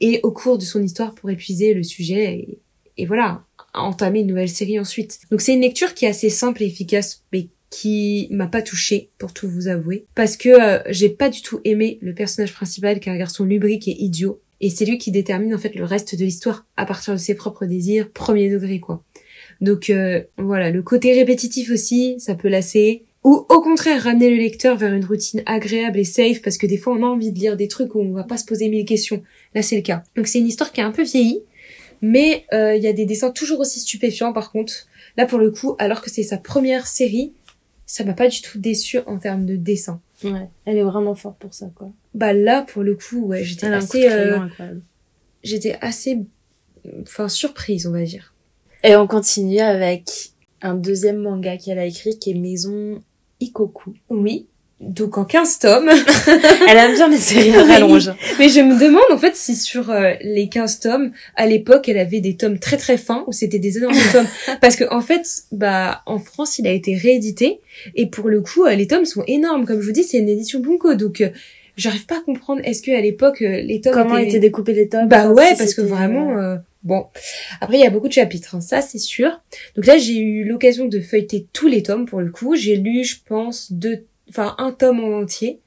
[0.02, 2.58] et au cours de son histoire pour épuiser le sujet et,
[3.00, 5.20] et voilà, entamer une nouvelle série ensuite.
[5.32, 9.10] Donc c'est une lecture qui est assez simple et efficace, mais qui m'a pas touchée,
[9.18, 13.00] pour tout vous avouer, parce que euh, j'ai pas du tout aimé le personnage principal,
[13.00, 15.86] qui est un garçon lubrique et idiot, et c'est lui qui détermine en fait le
[15.86, 19.04] reste de l'histoire à partir de ses propres désirs, premier degré quoi.
[19.62, 23.04] Donc euh, voilà, le côté répétitif aussi, ça peut lasser.
[23.26, 26.78] Ou au contraire, ramener le lecteur vers une routine agréable et safe, parce que des
[26.78, 28.86] fois on a envie de lire des trucs où on va pas se poser mille
[28.86, 29.22] questions.
[29.54, 30.04] Là c'est le cas.
[30.16, 31.42] Donc c'est une histoire qui est un peu vieillie,
[32.02, 34.74] mais euh, il y a des dessins toujours aussi stupéfiants par contre.
[35.18, 37.34] Là pour le coup, alors que c'est sa première série,
[37.86, 40.02] ça m'a pas du tout déçu en termes de dessin.
[40.24, 40.50] Ouais.
[40.66, 41.92] Elle est vraiment forte pour ça, quoi.
[42.14, 44.82] Bah là pour le coup, ouais, j'étais assez, euh, incroyable.
[45.44, 46.20] j'étais assez,
[47.02, 48.34] enfin surprise on va dire.
[48.84, 50.32] Et on continue avec
[50.62, 53.02] un deuxième manga qu'elle a écrit qui est Maison
[53.40, 53.94] Ikoku.
[54.10, 54.48] Oui.
[54.80, 55.90] Donc en 15 tomes.
[56.70, 58.12] Elle aime bien les séries à rallonge.
[58.40, 61.98] Mais je me demande en fait si sur euh, les 15 tomes, à l'époque, elle
[61.98, 64.28] avait des tomes très très fins ou c'était des énormes tomes.
[64.62, 67.60] Parce que en fait, bah en France, il a été réédité
[67.96, 69.66] et pour le coup, euh, les tomes sont énormes.
[69.66, 71.30] Comme je vous dis, c'est une édition Bunko, donc euh,
[71.76, 72.62] j'arrive pas à comprendre.
[72.64, 74.30] Est-ce que à l'époque, les tomes Comment étaient...
[74.30, 75.10] étaient découpés les tomes?
[75.10, 77.06] Bah ouais, si parce que vraiment, bon.
[77.60, 79.42] Après, il y a beaucoup de chapitres, hein, ça c'est sûr.
[79.76, 82.56] Donc là, j'ai eu l'occasion de feuilleter tous les tomes pour le coup.
[82.56, 85.62] J'ai lu, je pense, deux, enfin un tome en entier.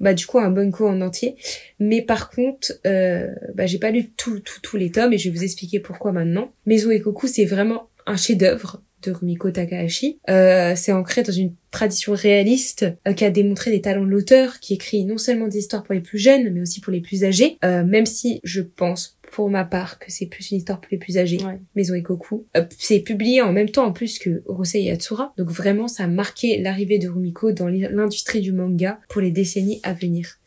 [0.00, 1.36] Bah du coup un bunko en entier.
[1.80, 5.28] Mais par contre, euh, bah j'ai pas lu tout, tout, tous les tomes et je
[5.28, 6.52] vais vous expliquer pourquoi maintenant.
[6.66, 10.18] Maison Ekoku, c'est vraiment un chef-d'œuvre de Rumiko Takahashi.
[10.28, 14.60] Euh, c'est ancré dans une tradition réaliste euh, qui a démontré les talents de l'auteur,
[14.60, 17.24] qui écrit non seulement des histoires pour les plus jeunes, mais aussi pour les plus
[17.24, 17.58] âgés.
[17.64, 20.98] Euh, même si je pense, pour ma part, que c'est plus une histoire pour les
[20.98, 21.38] plus âgés.
[21.44, 21.58] Ouais.
[21.74, 22.46] Maison Ekoku.
[22.56, 25.32] Euh, c'est publié en même temps en plus que Urusei Yatsura.
[25.36, 29.80] Donc vraiment, ça a marqué l'arrivée de Rumiko dans l'industrie du manga pour les décennies
[29.82, 30.38] à venir.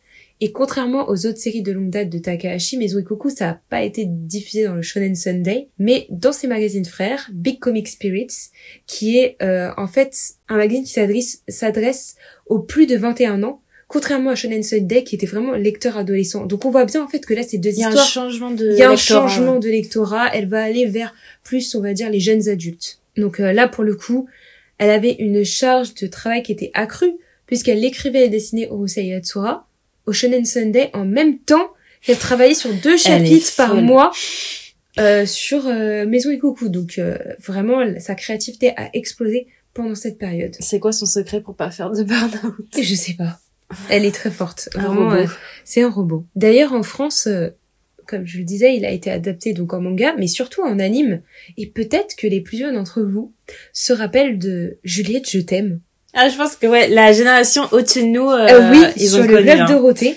[0.43, 3.83] Et contrairement aux autres séries de longue date de Takahashi, Maison Ikoku, ça n'a pas
[3.83, 8.49] été diffusé dans le Shonen Sunday, mais dans ses magazines frères, Big Comic Spirits,
[8.87, 10.17] qui est euh, en fait
[10.49, 12.15] un magazine qui s'adresse s'adresse
[12.47, 16.47] aux plus de 21 ans, contrairement à Shonen Sunday qui était vraiment lecteur adolescent.
[16.47, 18.07] Donc on voit bien en fait que là c'est deux Il y a un histoires.
[18.07, 21.75] changement de il y a un lectorat, changement de lectorat, elle va aller vers plus,
[21.75, 22.99] on va dire, les jeunes adultes.
[23.15, 24.27] Donc euh, là, pour le coup,
[24.79, 27.13] elle avait une charge de travail qui était accrue,
[27.45, 29.67] puisqu'elle écrivait et dessinait Urusei Yatsura
[30.05, 31.67] au Shonen Sunday en même temps
[32.01, 34.11] qu'elle travaillait sur deux chapitres par mois
[34.99, 36.69] euh, sur euh, Maison Ikoku.
[36.69, 40.55] Donc euh, vraiment, sa créativité a explosé pendant cette période.
[40.59, 42.77] C'est quoi son secret pour pas faire de burn-out?
[42.77, 43.39] Et je sais pas.
[43.89, 44.67] Elle est très forte.
[44.73, 45.15] Vraiment, robot.
[45.15, 45.27] euh,
[45.63, 46.25] c'est un robot.
[46.35, 47.49] D'ailleurs, en France, euh,
[48.05, 51.21] comme je le disais, il a été adapté donc en manga, mais surtout en anime.
[51.57, 53.33] Et peut-être que les plus jeunes d'entre vous
[53.71, 55.79] se rappellent de Juliette, je t'aime.
[56.13, 59.19] Ah, je pense que ouais, la génération au-dessus de nous, euh, Euh, oui, ils sur
[59.19, 59.49] ont le connu.
[59.49, 59.65] hein.
[59.65, 60.15] Dorothée.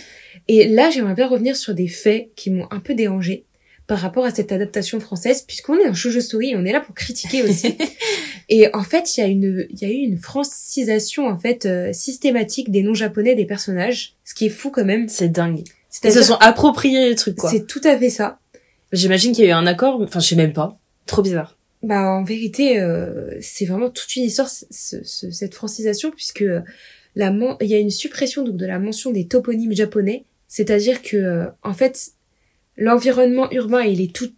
[0.49, 3.45] Et là, j'aimerais bien revenir sur des faits qui m'ont un peu dérangé
[3.87, 6.81] par rapport à cette adaptation française, puisqu'on est en shoujo story et on est là
[6.81, 7.77] pour critiquer aussi.
[8.49, 11.67] et en fait, il y a une, il y a eu une francisation en fait
[11.67, 15.09] euh, systématique des noms japonais des personnages, ce qui est fou quand même.
[15.09, 15.63] C'est dingue.
[16.03, 17.51] Ils se sont appropriés le truc, quoi.
[17.51, 18.39] C'est tout à fait ça.
[18.93, 20.77] J'imagine qu'il y a eu un accord, enfin, je sais même pas.
[21.07, 21.57] Trop bizarre.
[21.85, 26.61] Bah en vérité, euh, c'est vraiment toute une histoire ce- ce- cette francisation puisque euh,
[27.15, 31.17] la il y a une suppression donc de la mention des toponymes japonais, c'est-à-dire que
[31.19, 32.13] euh, en fait
[32.79, 34.31] l'environnement urbain il est tout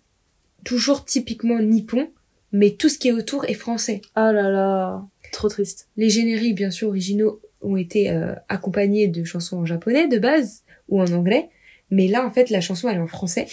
[0.64, 2.08] toujours typiquement nippon,
[2.50, 4.00] mais tout ce qui est autour est français.
[4.16, 5.06] Oh là là.
[5.30, 5.88] Trop triste.
[5.96, 10.64] Les génériques bien sûr originaux ont été euh, accompagnés de chansons en japonais de base
[10.88, 11.48] ou en anglais,
[11.92, 13.46] mais là en fait la chanson elle est en français.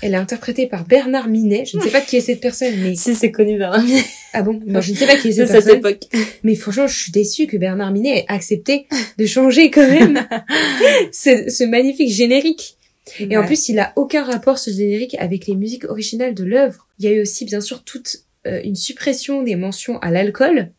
[0.00, 1.64] Elle est interprétée par Bernard Minet.
[1.64, 4.02] Je ne sais pas qui est cette personne, mais Si c'est connu Bernard Minet
[4.32, 5.78] ah bon, Moi, je ne sais pas qui est de cette cette personne.
[5.78, 6.02] époque.
[6.42, 8.86] Mais franchement, je suis déçue que Bernard Minet ait accepté
[9.18, 10.26] de changer quand même
[11.12, 12.76] ce, ce magnifique générique.
[13.18, 16.86] Et en plus, il a aucun rapport ce générique avec les musiques originales de l'œuvre.
[16.98, 20.70] Il y a eu aussi bien sûr toute euh, une suppression des mentions à l'alcool.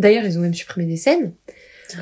[0.00, 1.32] D'ailleurs, ils ont même supprimé des scènes.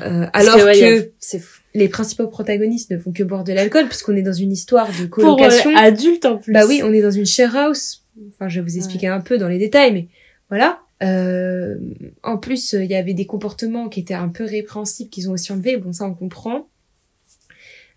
[0.01, 1.59] Euh, alors que, ouais, a- c'est fou.
[1.73, 5.07] Les principaux protagonistes ne font que boire de l'alcool puisqu'on est dans une histoire de
[5.07, 5.71] Pour colocation.
[5.71, 6.53] euh, adultes en plus.
[6.53, 8.03] Bah oui, on est dans une share house.
[8.29, 10.07] Enfin, je vais vous expliquer un peu dans les détails, mais
[10.49, 10.79] voilà.
[11.01, 11.75] Euh,
[12.21, 15.33] en plus, euh, il y avait des comportements qui étaient un peu répréhensibles qu'ils ont
[15.33, 15.77] aussi enlevés.
[15.77, 16.67] Bon, ça, on comprend.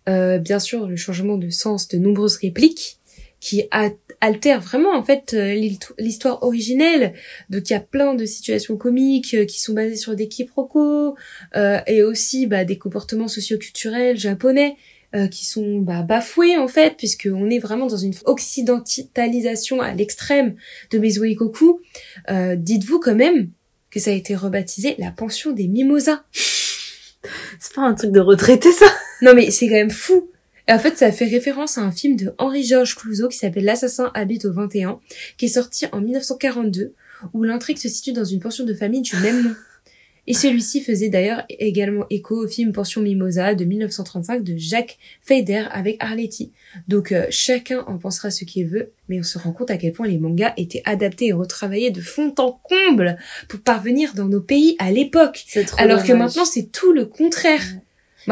[0.09, 2.99] Euh, bien sûr, le changement de sens de nombreuses répliques
[3.41, 7.13] qui a- altèrent vraiment en fait euh, l'histo- l'histoire originelle.
[7.51, 11.17] Donc il y a plein de situations comiques euh, qui sont basées sur des quiproquos
[11.55, 14.77] euh, et aussi bah, des comportements socioculturels japonais
[15.15, 19.93] euh, qui sont bah, bafoués en fait, puisque on est vraiment dans une occidentalisation à
[19.93, 20.57] l'extrême
[20.91, 21.81] de Mezo Ikoku.
[22.31, 23.51] Euh, Dites-vous quand même
[23.91, 26.23] que ça a été rebaptisé la pension des mimosas.
[27.61, 28.87] C'est pas un truc de retraité, ça?
[29.23, 30.31] Non mais c'est quand même fou.
[30.69, 34.11] Et en fait, ça fait référence à un film de Henri-Georges Clouzot qui s'appelle L'assassin
[34.15, 34.99] habite au 21,
[35.37, 36.95] qui est sorti en 1942,
[37.33, 39.55] où l'intrigue se situe dans une pension de famille du même nom.
[40.29, 45.65] Et celui-ci faisait d'ailleurs également écho au film Pension Mimosa de 1935 de Jacques Feider
[45.71, 46.51] avec Arletty.
[46.89, 49.93] Donc euh, chacun en pensera ce qu'il veut, mais on se rend compte à quel
[49.93, 54.41] point les mangas étaient adaptés et retravaillés de fond en comble pour parvenir dans nos
[54.41, 55.45] pays à l'époque.
[55.79, 57.63] Alors que maintenant c'est tout le contraire.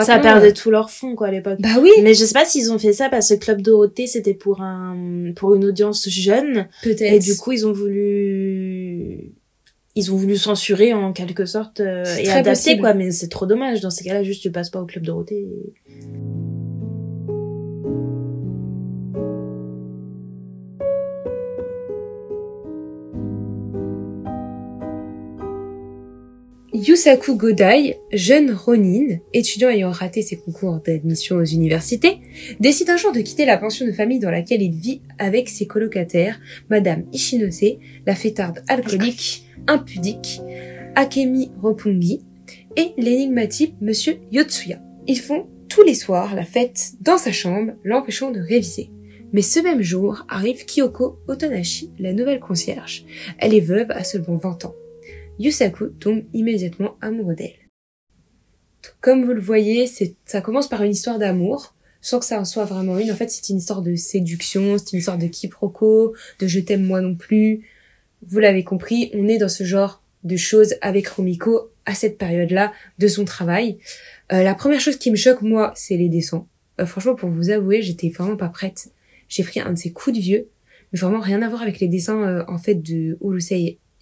[0.02, 1.58] Ça Maintenant, perdait tout leur fond, quoi, à l'époque.
[1.60, 4.34] Bah oui, Mais je sais pas s'ils ont fait ça parce que Club Dorothée, c'était
[4.34, 6.66] pour un, pour une audience jeune.
[6.82, 7.02] peut-être.
[7.02, 9.32] Et du coup, ils ont voulu,
[9.94, 12.80] ils ont voulu censurer en quelque sorte euh, et adapter possible.
[12.80, 12.94] quoi.
[12.94, 13.80] Mais c'est trop dommage.
[13.80, 15.42] Dans ces cas-là, juste tu passes pas au Club Dorothée.
[15.42, 15.72] et-
[26.86, 32.18] Yusaku Godai, jeune Ronin, étudiant ayant raté ses concours d'admission aux universités,
[32.60, 35.66] décide un jour de quitter la pension de famille dans laquelle il vit avec ses
[35.66, 40.42] colocataires, Madame Ishinose, la fêtarde alcoolique, impudique,
[40.94, 42.20] Akemi Roppongi
[42.76, 44.78] et l'énigmatique Monsieur Yotsuya.
[45.06, 48.90] Ils font tous les soirs la fête dans sa chambre, l'empêchant de réviser.
[49.32, 53.06] Mais ce même jour arrive Kyoko Otonashi, la nouvelle concierge.
[53.38, 54.74] Elle est veuve à seulement 20 ans.
[55.38, 57.64] Yusaku tombe immédiatement amoureux d'elle.
[59.00, 59.86] Comme vous le voyez,
[60.26, 63.10] ça commence par une histoire d'amour, sans que ça en soit vraiment une.
[63.10, 66.84] En fait, c'est une histoire de séduction, c'est une histoire de quiproquo, de je t'aime
[66.84, 67.66] moi non plus.
[68.26, 72.72] Vous l'avez compris, on est dans ce genre de choses avec Romiko à cette période-là
[72.98, 73.78] de son travail.
[74.32, 76.46] Euh, la première chose qui me choque, moi, c'est les dessins.
[76.80, 78.90] Euh, franchement, pour vous avouer, j'étais vraiment pas prête.
[79.28, 80.48] J'ai pris un de ces coups de vieux,
[80.92, 83.18] mais vraiment rien à voir avec les dessins, euh, en fait, de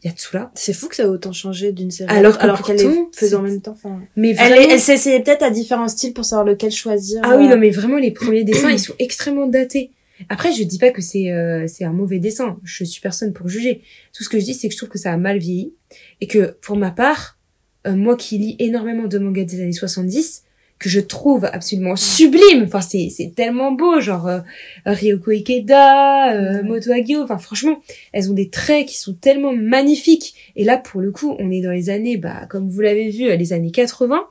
[0.05, 0.51] Yatsura.
[0.55, 3.17] C'est fou que ça a autant changé d'une série à Alors alors qu'elle pourtant, les
[3.19, 3.73] faisait en même temps.
[3.73, 4.57] Enfin, Mais elle, vraiment...
[4.57, 7.21] est- elle s'est essayée peut-être à différents styles pour savoir lequel choisir.
[7.25, 9.91] Ah oui, euh, non, mais vraiment, les premiers dessins, ils sont extrêmement datés.
[10.29, 12.57] Après, je dis pas que c'est euh, c'est un mauvais dessin.
[12.65, 13.83] Je suis personne pour juger.
[14.13, 15.73] Tout ce que je dis, c'est que je trouve que ça a mal vieilli.
[16.21, 17.39] Et que, pour ma part,
[17.87, 20.45] euh, moi qui lis énormément de mangas des années 70,
[20.83, 22.65] que je trouve absolument sublime.
[22.65, 24.41] Enfin, c'est c'est tellement beau, genre euh,
[24.85, 26.63] Ryoko Ikeda, euh.
[26.65, 27.23] Moto Hagio.
[27.23, 27.81] Enfin, franchement,
[28.13, 30.35] elles ont des traits qui sont tellement magnifiques.
[30.57, 33.31] Et là, pour le coup, on est dans les années, bah, comme vous l'avez vu,
[33.31, 34.25] euh, les années 80.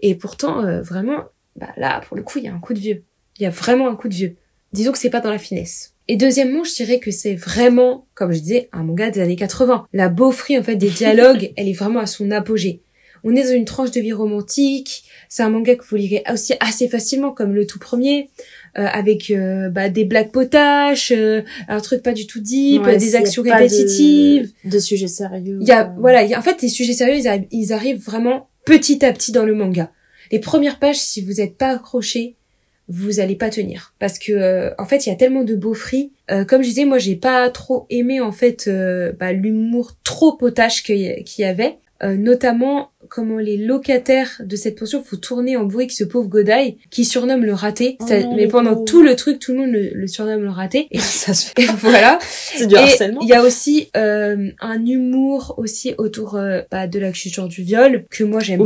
[0.00, 1.24] Et pourtant, euh, vraiment,
[1.56, 3.02] bah là, pour le coup, il y a un coup de vieux.
[3.38, 4.36] Il y a vraiment un coup de vieux.
[4.72, 5.94] Disons que c'est pas dans la finesse.
[6.06, 9.86] Et deuxièmement, je dirais que c'est vraiment, comme je disais, un manga des années 80.
[9.94, 12.82] La beaufrie, en fait, des dialogues, elle est vraiment à son apogée.
[13.24, 15.04] On est dans une tranche de vie romantique.
[15.28, 18.28] C'est un manga que vous lirez aussi assez facilement, comme le tout premier,
[18.78, 22.96] euh, avec euh, bah, des blagues potaches, euh, un truc pas du tout deep, Ouais,
[22.98, 24.52] des actions de- répétitives.
[24.64, 25.58] De, sujets sérieux.
[25.60, 27.72] Il y a, voilà, il y a- en fait, les sujets sérieux, ils, arri- ils
[27.72, 29.90] arrivent vraiment petit à petit dans le manga.
[30.30, 32.36] Les premières pages, si vous n'êtes pas accroché,
[32.88, 35.72] vous allez pas tenir parce que euh, en fait il y a tellement de beaux
[35.72, 39.92] fruits Euh, comme je disais moi j'ai pas trop aimé en fait euh, bah, l'humour
[40.04, 40.98] trop potache qu'il
[41.38, 46.04] y avait Euh, notamment comment les locataires de cette pension faut tourner en bourrique ce
[46.04, 48.84] pauvre Godai qui surnomme le raté Oh Ça- non, mais pendant pauvre.
[48.84, 51.66] tout le truc tout le monde le, le surnomme le raté et ça se fait.
[51.78, 52.18] voilà
[52.56, 53.20] C'est du et harcèlement.
[53.22, 57.62] il y a aussi euh, un humour aussi autour euh, bah, de la culture du
[57.62, 58.60] viol que moi j'aime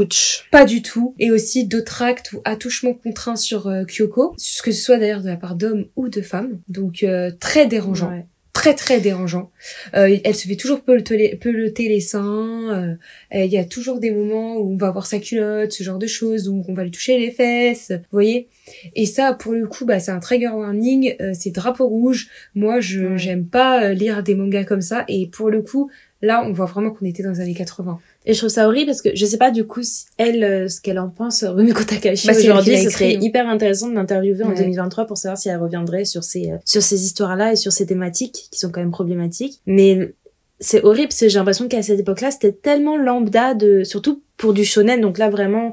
[0.51, 4.31] pas du tout et aussi d'autres actes ou attouchements contraints sur euh, Kyoko
[4.64, 8.09] que ce soit d'ailleurs de la part d'hommes ou de femmes donc euh, très dérangeant
[8.11, 8.27] Ouais.
[8.59, 9.53] Très très dérangeant.
[9.94, 12.99] Euh, elle se fait toujours peloter les, peloter les seins
[13.33, 16.01] euh, il y a toujours des moments où on va voir sa culotte ce genre
[16.01, 18.49] de choses où on va lui toucher les fesses vous voyez.
[18.97, 22.27] Et ça pour le coup bah c'est un trigger warning euh, c'est drapeau rouge.
[22.57, 25.88] Moi je j'aime pas euh, lire des mangas comme ça et pour le coup
[26.21, 28.87] là on voit vraiment qu'on était dans les années 80 Et je trouve ça horrible
[28.87, 31.50] parce que je sais pas du coup si elle, euh, ce qu'elle en pense, euh,
[31.52, 34.57] Rumiko Takahashi Bah, aujourd'hui, ce serait hyper intéressant de l'interviewer en Ouais.
[34.57, 37.87] 2023 pour savoir si elle reviendrait sur ces, euh, sur ces histoires-là et sur ces
[37.87, 39.61] thématiques qui sont quand même problématiques.
[39.66, 40.14] Mais
[40.61, 44.52] c'est horrible parce que j'ai l'impression qu'à cette époque-là, c'était tellement lambda de, surtout pour
[44.52, 45.72] du shonen, donc là vraiment,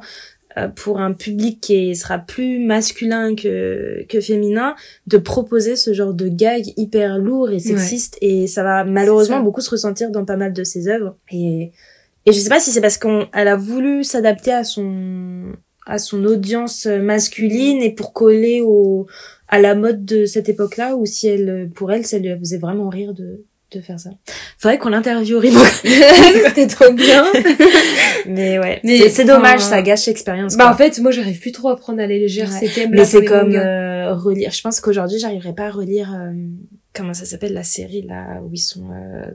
[0.57, 4.75] euh, pour un public qui sera plus masculin que, que féminin,
[5.07, 9.41] de proposer ce genre de gag hyper lourd et sexiste et ça va malheureusement ça.
[9.43, 11.71] beaucoup se ressentir dans pas mal de ses œuvres et
[12.25, 15.53] et je sais pas si c'est parce qu'on elle a voulu s'adapter à son
[15.87, 19.07] à son audience masculine et pour coller au
[19.47, 22.89] à la mode de cette époque-là ou si elle pour elle ça lui faisait vraiment
[22.89, 24.11] rire de de faire ça.
[24.57, 25.41] Faudrait qu'on l'interviewe
[25.83, 27.25] c'était trop bien
[28.27, 30.55] Mais ouais, Mais, c'est- dommage, ça gâche l'expérience.
[30.55, 30.73] bah quoi.
[30.73, 32.67] en fait moi j'arrive plus trop à prendre à la légère Ouais.
[32.67, 34.51] ces thèmes Mais c'est comme euh, relire.
[34.51, 36.13] Je pense qu'aujourd'hui, j'arriverai pas à relire.
[36.13, 36.31] euh,
[36.93, 39.25] comment ça s'appelle la série là où ils sont euh,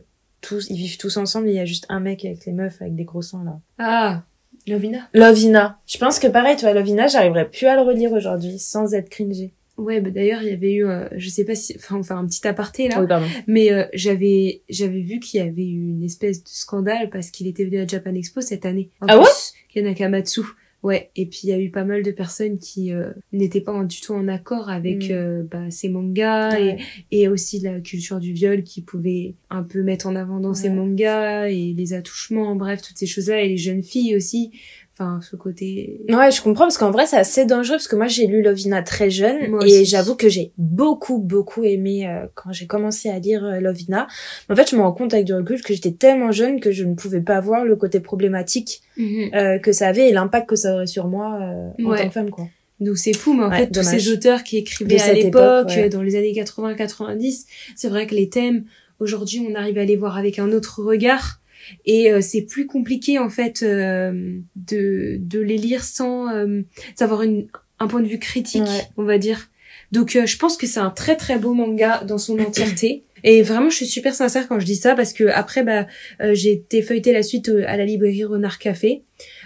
[0.41, 1.49] tous, ils vivent tous ensemble.
[1.49, 3.59] Il y a juste un mec avec les meufs avec des gros seins là.
[3.79, 4.23] ah
[4.67, 5.79] Lovina Lovina.
[5.87, 9.53] Je pense que pareil, toi, Lovina, j'arriverais plus à le relire aujourd'hui sans être cringé.
[9.79, 12.19] ouais bah d'ailleurs il y avait eu euh, je sais pas si enfin on faire
[12.19, 13.27] un petit aparté là Oui, pardon.
[13.47, 17.47] mais euh, j'avais j'avais vu qu'il y avait eu une espèce de scandale parce qu'il
[17.47, 19.25] était venu à Japan Expo cette année en Ah ouais?
[19.25, 20.43] Plus, Kanakamatsu
[20.83, 23.85] ouais et puis il y a eu pas mal de personnes qui euh, n'étaient pas
[23.85, 25.13] du tout en accord avec Mm.
[25.13, 26.79] euh, bah, ces mangas Ouais.
[27.11, 30.55] et, et aussi la culture du viol qui pouvait un peu mettre en avant dans
[30.55, 34.53] ces mangas et les attouchements bref toutes ces choses là et les jeunes filles aussi
[35.01, 38.07] enfin ce côté Ouais, je comprends parce qu'en vrai, c'est assez dangereux parce que moi,
[38.07, 42.53] j'ai lu Lovina très jeune Moi et j'avoue que j'ai beaucoup, beaucoup aimé euh, quand
[42.53, 44.07] j'ai commencé à lire euh, Lovina.
[44.51, 46.85] En fait, je me rends compte avec du recul que j'étais tellement jeune que je
[46.85, 50.75] ne pouvais pas voir le côté problématique euh, que ça avait et l'impact que ça
[50.75, 51.99] aurait sur moi euh, en Ouais.
[52.03, 52.47] tant que femme, quoi.
[52.81, 55.69] Donc c'est fou, mais en Ouais, fait, tous ces auteurs qui écrivaient à l'époque, époque,
[55.77, 55.85] ouais.
[55.85, 57.45] euh, dans les années 80-90,
[57.77, 58.65] c'est vrai que les thèmes,
[59.01, 61.40] aujourd'hui, on arrive à les voir avec un autre regard.
[61.87, 66.63] Et euh, c'est plus compliqué, en fait, euh, de, de les lire sans euh,
[67.01, 67.47] avoir une,
[67.79, 68.85] un point de vue critique, Ouais.
[68.97, 69.49] on va dire.
[69.93, 73.03] Donc euh, je pense que c'est un très très beau manga dans son entièreté.
[73.25, 75.87] Et vraiment, je suis super sincère quand je dis ça parce que après, bah,
[76.23, 79.03] euh, j'ai été feuilleter la suite euh, à la librairie Renard Café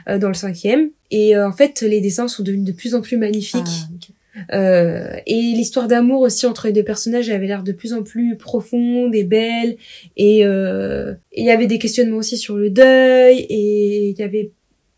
[0.08, 0.90] euh, dans le cinquième.
[1.10, 3.62] Et euh, en fait, les dessins sont devenus de plus en plus magnifiques.
[4.52, 8.36] Euh, et l'histoire d'amour aussi entre les deux personnages avait l'air de plus en plus
[8.36, 9.76] profonde et belle.
[10.16, 13.46] Et euh, et il y avait des questionnements aussi sur le deuil.
[13.48, 14.52] Et il y avait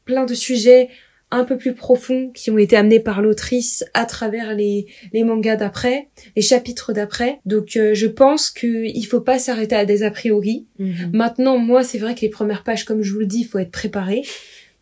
[0.05, 0.88] plein de sujets
[1.31, 5.57] un peu plus profonds qui ont été amenés par l'autrice à travers les, les mangas
[5.57, 7.40] d'après, les chapitres d'après.
[7.46, 10.66] Donc euh, je pense qu'il faut pas s'arrêter à des a priori.
[10.79, 11.11] Mhm.
[11.12, 13.59] Maintenant, moi, c'est vrai que les premières pages, comme je vous le dis, il faut
[13.59, 14.22] être préparé.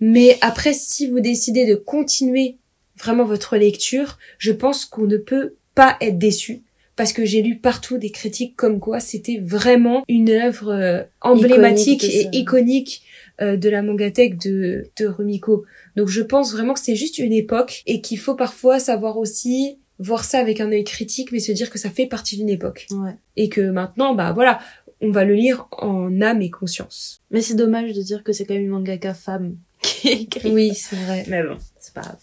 [0.01, 2.57] Mais après, si vous décidez de continuer
[2.97, 6.63] vraiment votre lecture, je pense qu'on ne peut pas être déçu.
[6.97, 12.05] Parce que j'ai lu partout des critiques comme quoi c'était vraiment une œuvre euh, emblématique
[12.05, 13.03] et iconique
[13.41, 15.65] euh, de la mangatech de, de Rumiko.
[15.97, 19.79] Donc je pense vraiment que c'est juste une époque et qu'il faut parfois savoir aussi
[19.99, 22.87] voir ça avec un œil critique, mais se dire que ça fait partie d'une époque.
[22.93, 23.17] Ouais.
[23.37, 24.61] Et que maintenant, bah voilà,
[25.01, 27.23] on va le lire en âme et conscience.
[27.31, 29.57] Mais c'est dommage de dire que c'est quand même une mangaka femme.
[29.85, 30.51] Qui est écrit.
[30.53, 31.25] Oui, c'est vrai.
[31.29, 32.19] Mais bon, c'est pas grave.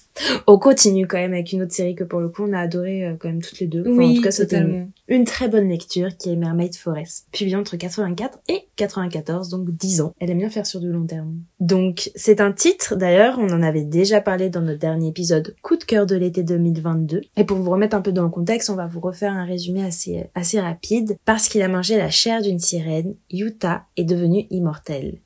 [0.48, 3.06] On continue quand même avec une autre série que pour le coup on a adoré
[3.06, 3.82] euh, quand même toutes les deux.
[3.82, 7.28] Enfin, en oui, tout cas, c'était une, une très bonne lecture qui est Mermaid Forest,
[7.32, 10.14] publiée entre 84 et 94, donc 10 ans.
[10.20, 11.36] Elle aime bien faire sur du long terme.
[11.60, 15.78] Donc c'est un titre d'ailleurs, on en avait déjà parlé dans notre dernier épisode Coup
[15.78, 17.22] de cœur de l'été 2022.
[17.38, 19.84] Et pour vous remettre un peu dans le contexte, on va vous refaire un résumé
[19.84, 21.18] assez assez rapide.
[21.26, 25.20] Parce qu'il a mangé la chair d'une sirène, Yuta est devenu immortel.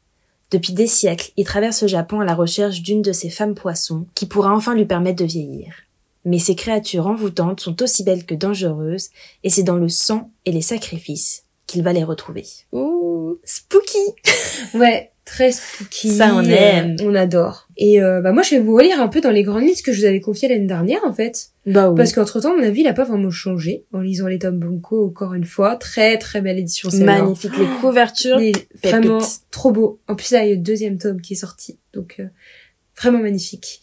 [0.52, 4.06] Depuis des siècles, il traverse le Japon à la recherche d'une de ces femmes poissons
[4.16, 5.74] qui pourra enfin lui permettre de vieillir.
[6.24, 9.10] Mais ces créatures envoûtantes sont aussi belles que dangereuses,
[9.44, 12.46] et c'est dans le sang et les sacrifices qu'il va les retrouver.
[12.72, 13.98] Ouh, spooky
[14.76, 16.10] Ouais, très spooky.
[16.16, 16.96] Ça, on aime.
[17.00, 17.68] euh, on adore.
[17.78, 19.92] Et euh, bah moi, je vais vous relire un peu dans les grandes listes que
[19.94, 21.50] je vous avais confiées l'année dernière, en fait.
[21.66, 21.98] Bah oui.
[21.98, 25.08] Parce qu'entre temps, mon avis, il a pas vraiment changé en lisant les tomes Bunko
[25.08, 25.76] encore une fois.
[25.78, 26.90] Très très belle édition.
[27.00, 28.38] Magnifique, les couvertures.
[28.38, 28.52] Mais
[28.84, 29.20] vraiment
[29.52, 30.00] trop beau.
[30.08, 31.80] En plus, là, il y a le deuxième tome qui est sorti.
[31.94, 32.26] Donc, euh,
[32.98, 33.82] vraiment magnifique.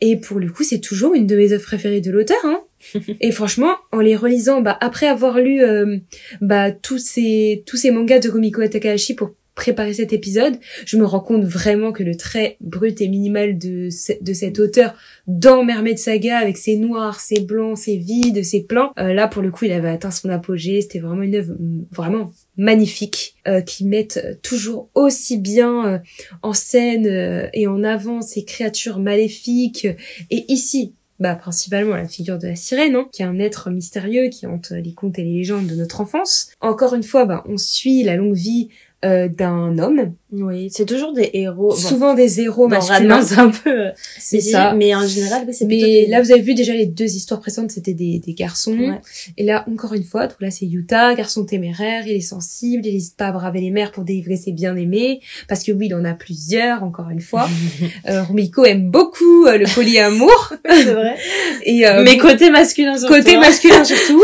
[0.00, 2.38] Et pour le coup, c'est toujours une de mes œuvres préférées de l'auteur.
[2.44, 2.62] Hein.
[3.20, 5.98] Et franchement, en les relisant, bah, après avoir lu euh,
[6.40, 10.54] bah, tous ces tous ces mangas de Rumiko Takahashi pour préparer cet épisode,
[10.86, 14.58] je me rends compte vraiment que le trait brut et minimal de, ce- de cet
[14.58, 14.94] auteur
[15.26, 19.42] dans Mermaid Saga, avec ses noirs, ses blancs, ses vides, ses plans, euh, là pour
[19.42, 23.60] le coup il avait atteint son apogée, c'était vraiment une œuvre mm, vraiment magnifique, euh,
[23.60, 26.02] qui mettent euh, toujours aussi bien
[26.42, 27.06] en scène
[27.52, 29.86] et en avant ces créatures maléfiques,
[30.30, 34.30] et ici bah, principalement la figure de la sirène, hein, qui est un être mystérieux
[34.30, 36.48] qui hante les contes et les légendes de notre enfance.
[36.62, 38.70] Encore une fois, bah, on suit la longue vie
[39.04, 41.70] euh, d'un homme, Oui, c'est toujours des héros.
[41.70, 43.22] Bon, souvent des héros masculins.
[43.38, 43.70] Un peu...
[43.70, 44.74] euh, C'est ça.
[44.74, 47.40] Mais en général, oui, c'est Mais des- là, vous avez vu déjà les deux histoires
[47.40, 48.76] précédentes, c'était des, des garçons.
[48.76, 49.00] Ouais.
[49.38, 52.92] Et là, encore une fois, donc là, c'est Yuta, garçon téméraire, il est sensible, il
[52.92, 56.04] n'hésite pas à braver les mers pour délivrer ses bien-aimés, parce que oui, il en
[56.04, 57.48] a plusieurs, encore une fois.
[58.08, 61.16] euh, Rumiko aime beaucoup euh, le polyamour, c'est vrai.
[61.64, 63.14] et euh, Mais côté masculin surtout.
[63.14, 63.40] côté hein.
[63.40, 64.22] masculin surtout.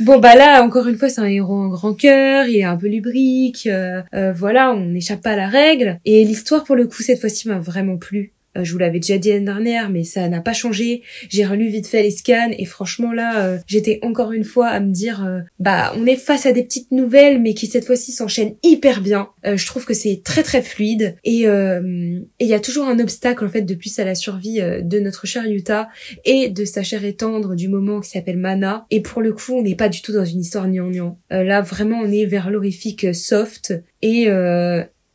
[0.00, 2.76] Bon bah là encore une fois c'est un héros en grand cœur, il est un
[2.76, 6.86] peu lubrique, euh, euh, voilà on n'échappe pas à la règle et l'histoire pour le
[6.86, 8.32] coup cette fois-ci m'a vraiment plu.
[8.56, 11.02] Euh, je vous l'avais déjà dit l'année dernière mais ça n'a pas changé.
[11.28, 14.80] J'ai relu vite fait les scans et franchement là euh, j'étais encore une fois à
[14.80, 18.12] me dire euh, bah on est face à des petites nouvelles mais qui cette fois-ci
[18.12, 19.28] s'enchaînent hyper bien.
[19.46, 23.44] Euh, je trouve que c'est très très fluide et il y a toujours un obstacle
[23.44, 25.88] en fait depuis à la survie de notre cher Yuta
[26.24, 28.86] et de sa chair étendre du moment qui s'appelle Mana.
[28.90, 31.18] Et pour le coup, on n'est pas du tout dans une histoire gnangnan.
[31.32, 34.28] Euh, là, vraiment, on est vers l'horrifique soft et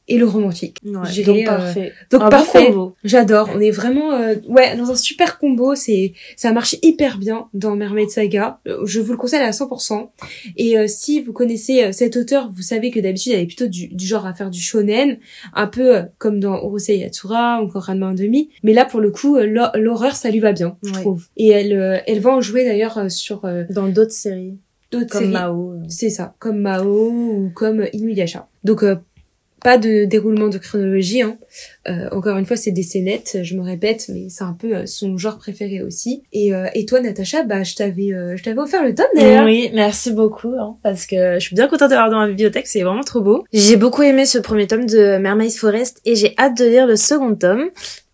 [0.07, 0.79] et le romantique.
[0.83, 1.93] Ouais, donc euh, parfait.
[2.11, 2.73] Donc Un parfait.
[3.03, 3.49] J'adore.
[3.55, 5.75] On est vraiment euh, ouais dans un super combo.
[5.75, 8.59] C'est ça marche hyper bien dans Mermaid Saga.
[8.67, 10.09] Euh, Je vous le conseille à 100%.
[10.57, 13.67] Et euh, si vous connaissez euh, cet auteur, vous savez que d'habitude elle est plutôt
[13.67, 15.17] du, du genre à faire du shonen,
[15.53, 18.49] un peu comme dans Urusei Yatsura, encore Ranma 1 demi.
[18.63, 20.99] Mais là pour le coup, l'hor- l'horreur ça lui va bien, je Ouais.
[21.01, 21.27] trouve.
[21.37, 24.57] Et elle elle va en jouer d'ailleurs sur euh, Dans d'autres séries,
[24.91, 25.31] d'autres comme séries.
[25.33, 25.75] Mao.
[25.87, 28.47] C'est ça, comme Mao ou comme Inuyasha.
[28.63, 28.95] Donc euh,
[29.63, 31.21] pas de déroulement de chronologie.
[31.21, 31.37] Hein.
[31.87, 34.85] Euh, encore une fois, c'est des scénettes, je me répète, mais c'est un peu euh,
[34.85, 36.23] son genre préféré aussi.
[36.33, 39.45] Et, euh, et toi, Natacha, bah je t'avais, euh, je t'avais offert le tome d'ailleurs.
[39.45, 42.83] Oui, merci beaucoup, hein, parce que je suis bien contente d'avoir dans ma bibliothèque, c'est
[42.83, 43.43] vraiment trop beau.
[43.53, 46.95] J'ai beaucoup aimé ce premier tome de Mermaid Forest et j'ai hâte de lire le
[46.95, 47.69] second tome.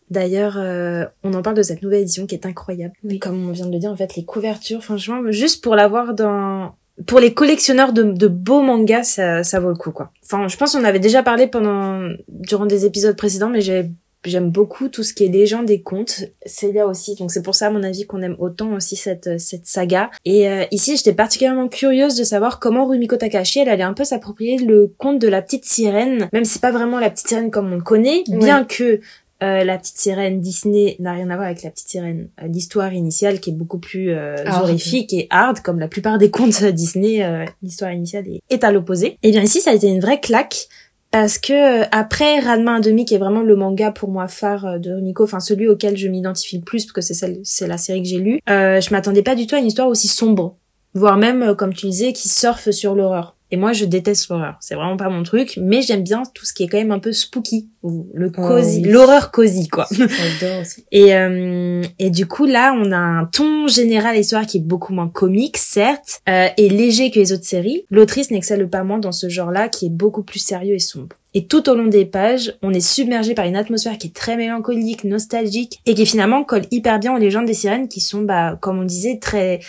[0.09, 2.93] D'ailleurs, euh, on en parle de cette nouvelle édition qui est incroyable.
[3.03, 3.19] Oui.
[3.19, 6.73] Comme on vient de le dire, en fait, les couvertures, franchement, juste pour l'avoir dans...
[7.05, 10.11] Pour les collectionneurs de, de beaux mangas, ça, ça vaut le coup, quoi.
[10.23, 13.89] Enfin, je pense qu'on avait déjà parlé pendant, durant des épisodes précédents, mais j'ai
[14.25, 16.25] J'aime beaucoup tout ce qui est légende et contes.
[16.45, 17.15] C'est là aussi.
[17.15, 20.11] Donc c'est pour ça, à mon avis, qu'on aime autant aussi cette, cette saga.
[20.25, 24.03] Et euh, ici, j'étais particulièrement curieuse de savoir comment Rumiko Takahashi, elle allait un peu
[24.03, 26.27] s'approprier le conte de la petite sirène.
[26.33, 28.23] Même si c'est pas vraiment la petite sirène comme on le connaît.
[28.27, 28.39] Ouais.
[28.39, 28.99] Bien que
[29.43, 32.29] euh, la petite sirène Disney n'a rien à voir avec la petite sirène.
[32.41, 36.29] Euh, L'histoire initiale qui est beaucoup plus euh, horrifique et hard, comme la plupart des
[36.29, 39.17] contes Disney, euh, l'histoire initiale est, est à l'opposé.
[39.23, 40.67] Et bien ici, ça a été une vraie claque
[41.11, 44.77] parce que euh, après Ranma 1,5 qui est vraiment le manga pour moi phare euh,
[44.77, 47.77] de Rumiko, enfin celui auquel je m'identifie le plus parce que c'est celle, c'est la
[47.77, 50.55] série que j'ai lue, euh, je m'attendais pas du tout à une histoire aussi sombre,
[50.93, 53.35] voire même comme tu disais qui surfe sur l'horreur.
[53.51, 56.53] Et moi je déteste l'horreur, c'est vraiment pas mon truc, mais j'aime bien tout ce
[56.53, 58.89] qui est quand même un peu spooky ou le Oh, cosy, oui.
[58.91, 59.87] l'horreur cosy quoi.
[59.91, 60.85] J'adore aussi.
[60.91, 64.61] Et, euh, et du coup, là, on a un ton général à l'histoire qui est
[64.61, 67.85] beaucoup moins comique, certes, euh, et léger que les autres séries.
[67.89, 71.15] L'autrice n'excelle pas moins dans ce genre-là, qui est beaucoup plus sérieux et sombre.
[71.35, 74.35] Et tout au long des pages, on est submergé par une atmosphère qui est très
[74.35, 78.57] mélancolique, nostalgique, et qui finalement colle hyper bien aux légendes des sirènes qui sont, bah,
[78.61, 79.59] comme on disait, très...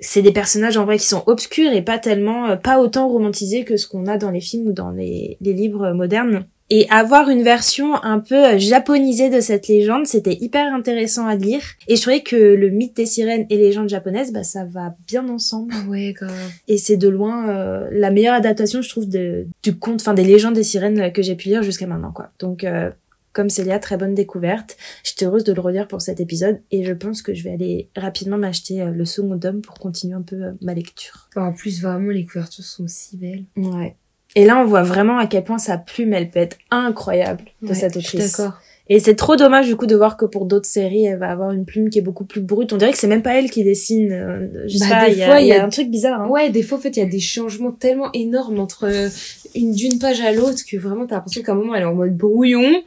[0.00, 3.64] C'est des personnages en vrai qui sont obscurs et pas tellement, euh, pas autant romantisés
[3.64, 6.44] que ce qu'on a dans les films ou dans les, les livres modernes.
[6.70, 11.34] Et avoir une version un peu euh, japonisée de cette légende, c'était hyper intéressant à
[11.34, 11.62] lire.
[11.88, 15.26] Et je trouvais que le mythe des sirènes et légendes japonaises, bah ça va bien
[15.30, 15.72] ensemble.
[15.88, 16.30] Ouais, grave.
[16.68, 20.24] Et c'est de loin euh, la meilleure adaptation, je trouve, de, du conte, enfin des
[20.24, 22.28] légendes des sirènes que j'ai pu lire jusqu'à maintenant, quoi.
[22.38, 22.90] Donc, euh,
[23.38, 24.76] comme Célia, très bonne découverte.
[25.04, 27.88] J'étais heureuse de le relire pour cet épisode et je pense que je vais aller
[27.96, 31.28] rapidement m'acheter le second tome pour continuer un peu ma lecture.
[31.36, 33.44] En plus, vraiment, les couvertures sont si belles.
[33.56, 33.94] Ouais.
[34.34, 37.68] Et là, on voit vraiment à quel point sa plume, elle peut être incroyable de
[37.68, 38.36] Ouais, cette autrice.
[38.36, 38.58] D'accord.
[38.90, 41.52] Et c'est trop dommage du coup de voir que pour d'autres séries, elle va avoir
[41.52, 42.72] une plume qui est beaucoup plus brute.
[42.72, 44.10] On dirait que c'est même pas elle qui dessine.
[44.12, 45.68] euh, Je sais Bah, pas, il y, a- fois, il il y a a- un
[45.68, 46.22] truc bizarre.
[46.22, 46.28] Hein.
[46.28, 49.08] Ouais, des fois, en fait, il y a des changements tellement énormes entre euh,
[49.54, 51.94] une d'une page à l'autre que vraiment, t'as l'impression qu'à un moment, elle est en
[51.94, 52.82] mode brouillon.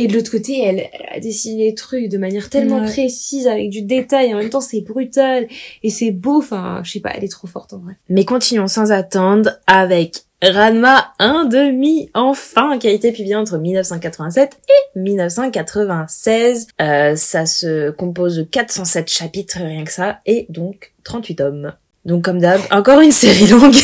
[0.00, 2.86] Et de l'autre côté, elle, elle a dessiné les trucs de manière tellement Ouais.
[2.86, 5.48] précise, avec du détail, et en même temps, c'est brutal,
[5.82, 7.94] et c'est beau, enfin, je sais pas, elle est trop forte, en vrai.
[8.08, 14.52] Mais continuons sans attendre avec Ranma 1 demi, enfin, qui a été publié entre 1987
[14.68, 16.68] et 1996.
[16.80, 21.72] Euh, ça se compose de 407 chapitres, rien que ça, et donc 38 tomes.
[22.04, 23.74] Donc comme d'hab, encore une série longue.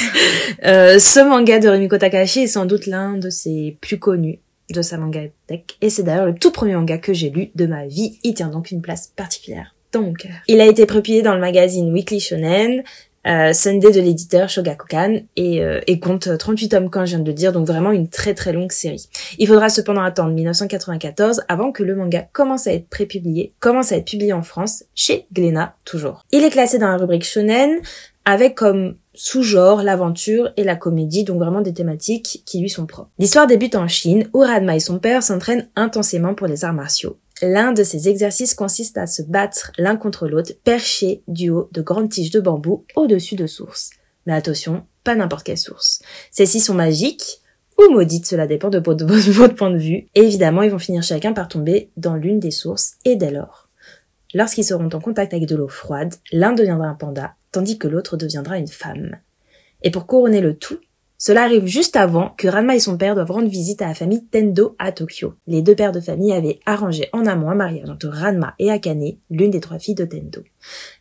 [0.65, 4.39] Euh, ce manga de Rumiko Takahashi est sans doute l'un de ses plus connus
[4.71, 7.67] de sa manga tech, et c'est d'ailleurs le tout premier manga que j'ai lu de
[7.67, 8.19] ma vie.
[8.23, 10.33] Il tient donc une place particulière dans mon cœur.
[10.49, 12.83] Il a été publié dans le magazine Weekly Shonen,
[13.27, 17.27] euh, Sunday de l'éditeur Shogakukan et, euh, et compte 38 tomes comme je viens de
[17.27, 19.09] le dire, donc vraiment une très très longue série.
[19.39, 23.97] Il faudra cependant attendre 1994 avant que le manga commence à être prépublié, commence à
[23.97, 26.23] être publié en France chez Glénat toujours.
[26.33, 27.81] Il est classé dans la rubrique shonen
[28.27, 33.11] avec comme sous-genre l'aventure et la comédie, donc vraiment des thématiques qui lui sont propres.
[33.19, 37.19] L'histoire débute en Chine où Radma et son père s'entraînent intensément pour les arts martiaux.
[37.43, 41.83] L'un de ces exercices consiste à se battre l'un contre l'autre, perchés du haut de
[41.83, 43.91] grandes tiges de bambou au-dessus de sources.
[44.27, 46.01] Mais attention, pas n'importe quelle source.
[46.31, 47.41] Celles-ci sont magiques
[47.77, 50.07] ou maudites, cela dépend de votre, de votre point de vue.
[50.15, 53.69] Et évidemment, ils vont finir chacun par tomber dans l'une des sources et dès lors.
[54.33, 58.17] Lorsqu'ils seront en contact avec de l'eau froide, l'un deviendra un panda, tandis que l'autre
[58.17, 59.21] deviendra une femme.
[59.83, 60.81] Et pour couronner le tout,
[61.27, 64.27] cela arrive juste avant que Ranma et son père doivent rendre visite à la famille
[64.27, 65.33] Tendo à Tokyo.
[65.47, 69.13] Les deux pères de famille avaient arrangé en amont un mariage entre Ranma et Akane,
[69.31, 70.43] l'une des trois filles de Tendo.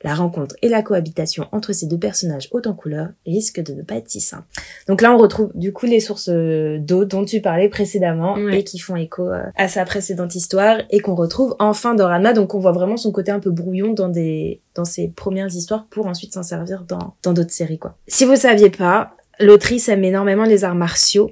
[0.02, 3.82] La rencontre et la cohabitation entre ces deux personnages haut en couleur risquent de ne
[3.82, 4.46] pas être si simple.
[4.88, 8.60] Donc là, on retrouve du coup les sources euh, d'eau dont tu parlais précédemment Ouais.
[8.62, 12.32] et qui font écho euh, à sa précédente histoire et qu'on retrouve enfin dans Ranma.
[12.32, 15.86] Donc on voit vraiment son côté un peu brouillon dans des dans ses premières histoires
[15.90, 17.98] pour ensuite s'en servir dans dans d'autres séries quoi.
[18.08, 21.32] Si vous saviez pas, l'autrice aime énormément les arts martiaux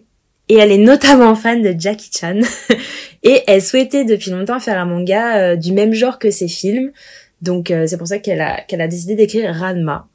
[0.49, 2.39] et elle est notamment fan de Jackie Chan
[3.23, 6.91] et elle souhaitait depuis longtemps faire un manga euh, du même genre que ses films.
[7.41, 10.07] Donc euh, c'est pour ça qu'elle a décidé d'écrire Ranma.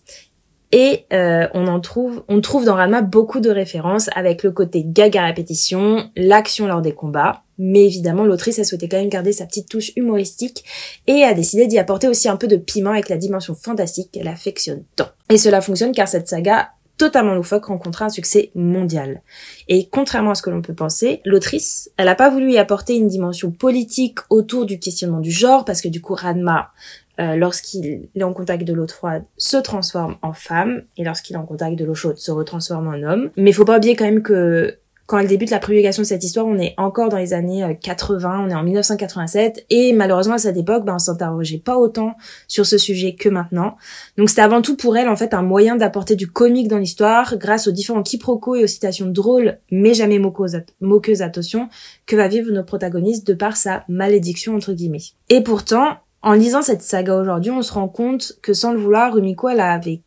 [0.72, 4.82] Et euh, on en trouve, on trouve dans Ranma beaucoup de références avec le côté
[4.84, 7.44] gag à répétition, l'action lors des combats.
[7.58, 10.64] Mais évidemment, l'autrice a souhaité quand même garder sa petite touche humoristique
[11.06, 14.28] et a décidé d'y apporter aussi un peu de piment avec la dimension fantastique qu'elle
[14.28, 15.08] affectionne tant.
[15.30, 19.22] Et cela fonctionne car cette saga totalement loufoque rencontra un succès mondial.
[19.68, 22.96] Et contrairement à ce que l'on peut penser, l'autrice, elle n'a pas voulu y apporter
[22.96, 26.70] une dimension politique autour du questionnement du genre parce que du coup Ranma
[27.18, 31.38] euh, lorsqu'il est en contact de l'eau froide, se transforme en femme, et lorsqu'il est
[31.38, 33.30] en contact de l'eau chaude, se retransforme en homme.
[33.38, 34.76] Mais faut pas oublier quand même que
[35.06, 37.74] quand elle débute la publication de cette histoire, on est encore dans les années euh,
[37.74, 42.16] 80, on est en 1987, et malheureusement à cette époque, ben, on s'interrogeait pas autant
[42.48, 43.76] sur ce sujet que maintenant.
[44.18, 47.36] Donc c'était avant tout pour elle en fait un moyen d'apporter du comique dans l'histoire,
[47.38, 51.68] grâce aux différents quiproquos et aux citations drôles, mais jamais moqueuses, moqueuses attention,
[52.06, 54.98] que va vivre notre protagoniste de par sa malédiction entre guillemets.
[55.28, 59.14] Et pourtant, en lisant cette saga aujourd'hui, on se rend compte que sans le vouloir,
[59.14, 60.00] Rumiko, elle avait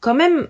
[0.00, 0.48] quand même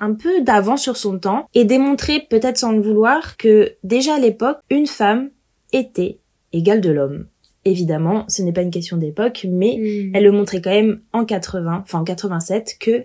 [0.00, 4.18] un peu d'avance sur son temps et démontré, peut-être sans le vouloir, que déjà à
[4.18, 5.30] l'époque, une femme
[5.72, 6.18] était
[6.52, 7.26] égale de l'homme.
[7.64, 10.10] Évidemment, ce n'est pas une question d'époque, mais Mm.
[10.14, 13.04] elle le montrait quand même en 80, enfin en 87, que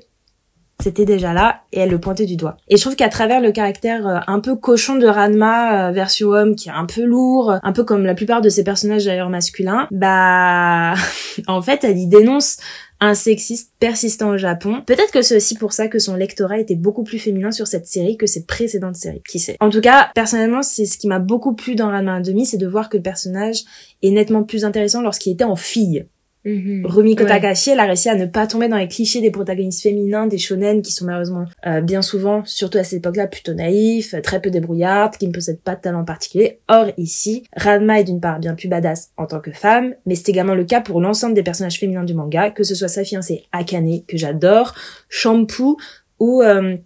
[0.80, 2.58] c'était déjà là et elle le pointait du doigt.
[2.68, 6.30] Et je trouve qu'à travers le caractère euh, un peu cochon de Ranma euh, version
[6.30, 9.30] homme qui est un peu lourd, un peu comme la plupart de ces personnages d'ailleurs
[9.30, 10.94] masculins, bah
[11.48, 12.58] en fait elle y dénonce
[13.00, 14.82] un sexiste persistant au Japon.
[14.86, 17.86] Peut-être que c'est aussi pour ça que son lectorat était beaucoup plus féminin sur cette
[17.86, 19.22] série que ses précédentes séries.
[19.28, 19.58] Qui sait?
[19.60, 22.68] En tout cas, personnellement, c'est ce qui m'a beaucoup plu dans Ranma 1,5, c'est de
[22.68, 23.64] voir que le personnage
[24.02, 26.06] est nettement plus intéressant lorsqu'il était en fille.
[26.48, 26.86] Mhm.
[26.86, 27.30] Rumiko Ouais.
[27.30, 30.38] Takahashi, elle a réussi à ne pas tomber dans les clichés des protagonistes féminins, des
[30.38, 34.42] shonen qui sont malheureusement euh, bien souvent, surtout à cette époque-là, plutôt naïfs, euh, très
[34.42, 36.60] peu débrouillards, qui ne possèdent pas de talent particulier.
[36.70, 40.30] Or ici, Ranma est d'une part bien plus badass en tant que femme, mais c'est
[40.30, 43.44] également le cas pour l'ensemble des personnages féminins du manga, que ce soit sa fiancée
[43.52, 44.74] Akane, que j'adore,
[45.10, 45.78] Shampoo,
[46.20, 46.42] ou...
[46.42, 46.78] euh,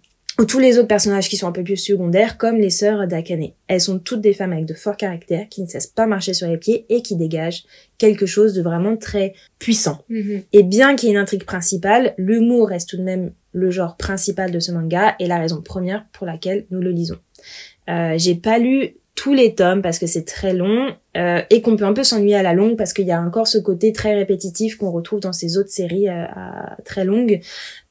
[0.42, 3.50] ou tous les autres personnages qui sont un peu plus secondaires, comme les sœurs d'Akane.
[3.68, 6.48] Elles sont toutes des femmes avec de forts caractères, qui ne cessent pas marcher sur
[6.48, 7.62] les pieds et qui dégagent
[7.96, 10.02] quelque chose de vraiment très puissant.
[10.08, 10.42] Mhm.
[10.52, 13.96] Et bien qu'il y ait une intrigue principale, l'humour reste tout de même le genre
[13.96, 17.18] principal de ce manga et la raison première pour laquelle nous le lisons.
[17.88, 21.76] Euh, j'ai pas lu tous les tomes parce que c'est très long euh, et qu'on
[21.76, 24.14] peut un peu s'ennuyer à la longue parce qu'il y a encore ce côté très
[24.14, 26.24] répétitif qu'on retrouve dans ces autres séries euh,
[26.84, 27.40] très longues.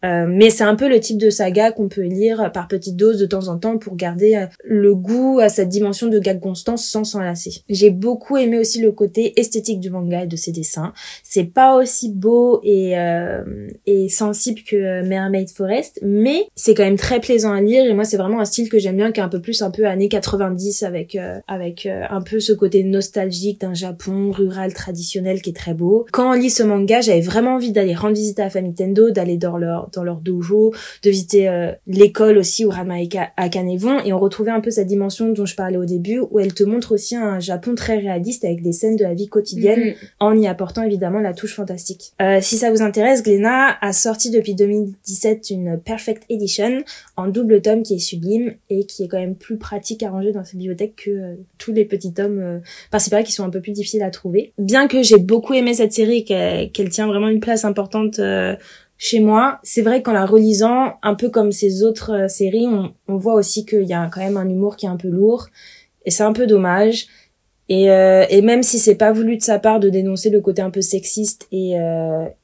[0.03, 3.19] Euh, mais c'est un peu le type de saga qu'on peut lire par petites doses
[3.19, 6.76] de temps en temps pour garder euh, le goût à cette dimension de gag constant
[6.76, 7.63] sans s'en lasser.
[7.69, 10.91] J'ai beaucoup aimé aussi le côté esthétique du manga et de ses dessins.
[11.24, 16.84] C'est pas aussi beau et, euh, et sensible que euh, Mermaid Forest, mais c'est quand
[16.84, 19.19] même très plaisant à lire et moi c'est vraiment un style que j'aime bien qui
[19.19, 21.17] est un peu plus un peu années 90 avec
[21.47, 26.05] avec un peu ce côté nostalgique d'un Japon rural traditionnel qui est très beau.
[26.12, 29.09] Quand on lit ce manga, j'avais vraiment envie d'aller rendre visite à la famille Tendo,
[29.12, 33.32] d'aller dans leur dans leur dojo, de visiter euh, l'école aussi où Ranma et Ka-
[33.38, 36.39] Akane vont et on retrouvait un peu cette dimension dont je parlais au début où
[36.39, 39.80] elle te montre aussi un Japon très réaliste avec des scènes de la vie quotidienne
[39.82, 39.93] Mhm.
[40.20, 42.14] en y apportant évidemment la touche fantastique.
[42.22, 46.84] Euh, si ça vous intéresse, Glénat a sorti depuis 2017 une Perfect Edition
[47.18, 50.32] en double tome qui est sublime et qui est quand même plus pratique à ranger
[50.32, 52.59] dans sa bibliothèque que euh, tous les petits tomes euh,
[53.02, 54.54] par séparés qui sont un peu plus difficiles à trouver.
[54.58, 58.56] Bien que j'ai beaucoup aimé cette série qu'elle tient vraiment une place importante euh,
[58.97, 62.68] chez moi, c'est vrai qu'en la relisant, un peu comme ces autres euh, séries,
[63.08, 65.47] on, voit aussi qu'il y a quand même un humour qui est un peu lourd
[66.06, 67.08] et c'est un peu dommage.
[67.68, 70.72] Et, euh, même si c'est pas voulu de sa part de dénoncer le côté un
[70.72, 71.76] peu sexiste et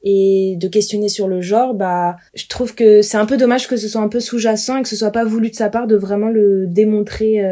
[0.02, 3.76] et de questionner sur le genre, bah je trouve que c'est un peu dommage que
[3.76, 5.96] ce soit un peu sous-jacent et que ce soit pas voulu de sa part de
[5.96, 7.42] vraiment le démontrer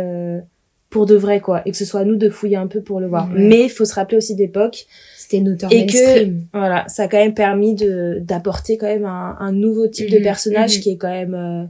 [0.96, 3.00] pour de vrai quoi et que ce soit à nous de fouiller un peu pour
[3.00, 3.28] le voir.
[3.28, 3.38] Ouais.
[3.38, 4.86] Mais il faut se rappeler aussi d'époque
[5.18, 9.04] C'était une auteure et que voilà, ça a quand même permis de d'apporter quand même
[9.04, 10.82] un, un nouveau type de Mhm, personnage mhm.
[10.82, 11.64] qui est quand même euh,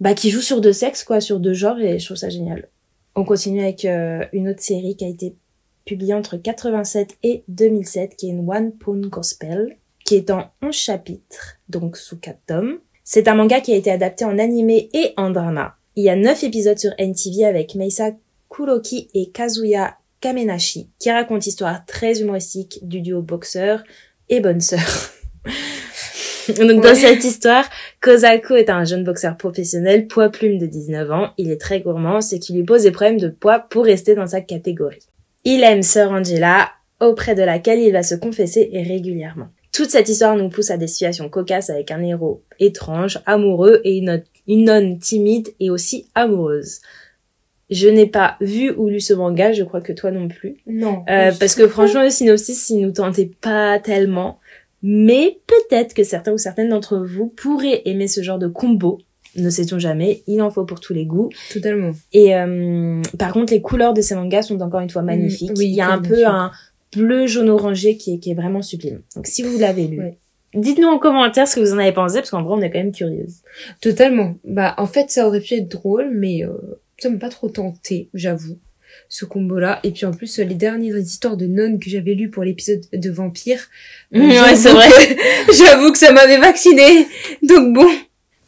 [0.00, 2.68] bah qui joue sur deux sexes quoi, sur deux genres et je trouve ça génial.
[3.16, 5.34] On continue avec euh, une autre série qui a été
[5.84, 9.76] publiée entre 87 et 2007 qui est une One Pawn Gospel
[10.06, 12.78] qui est en 11 chapitres, donc sous 4 tomes.
[13.04, 15.74] C'est un manga qui a été adapté en animé et en drama.
[15.96, 18.12] Il y a 9 épisodes sur NTV avec Meisa
[18.50, 23.84] Kuroki et Kazuya Kamenashi, qui raconte l'histoire très humoristique du duo boxeur
[24.28, 24.80] et bonne sœur.
[26.58, 26.94] Donc dans Ouais.
[26.94, 27.68] cette histoire,
[28.00, 31.30] Kozako est un jeune boxeur professionnel, poids plume de 19 ans.
[31.36, 34.26] Il est très gourmand, ce qui lui pose des problèmes de poids pour rester dans
[34.26, 35.02] sa catégorie.
[35.44, 36.70] Il aime sœur Angela,
[37.00, 39.48] auprès de laquelle il va se confesser régulièrement.
[39.72, 43.98] Toute cette histoire nous pousse à des situations cocasses avec un héros étrange, amoureux et
[43.98, 46.80] une, une nonne timide et aussi amoureuse.
[47.70, 50.56] Je n'ai pas vu ou lu ce manga, je crois que toi non plus.
[50.66, 51.04] Non.
[51.10, 54.38] Euh, parce que franchement, le synopsis, il nous tentait pas tellement.
[54.82, 58.98] Mais peut-être que certains ou certaines d'entre vous pourraient aimer ce genre de combo.
[59.36, 61.28] Ne sait-on jamais, il en faut pour tous les goûts.
[61.52, 61.92] Totalement.
[62.12, 65.50] Et euh, par contre, les couleurs de ces mangas sont encore une fois magnifiques.
[65.56, 66.50] oui, il y a un peu un
[66.96, 69.00] bleu jaune orangé qui est, qui est vraiment sublime.
[69.14, 70.16] Donc si vous l'avez lu, Ouais.
[70.54, 72.78] dites-nous en commentaire ce que vous en avez pensé, parce qu'en vrai, on est quand
[72.78, 73.42] même curieuse.
[73.82, 74.34] Totalement.
[74.44, 76.52] Bah, en fait, ça aurait pu être drôle, mais euh,
[76.98, 78.58] ça m'a pas trop tenté, j'avoue,
[79.08, 79.80] ce combo-là.
[79.84, 83.10] Et puis en plus, les dernières histoires de nonnes que j'avais lues pour l'épisode de
[83.10, 83.68] vampire,
[84.12, 84.88] Ouais, c'est vrai.
[85.52, 87.06] j'avoue que ça m'avait vacciné.
[87.42, 87.88] Donc bon.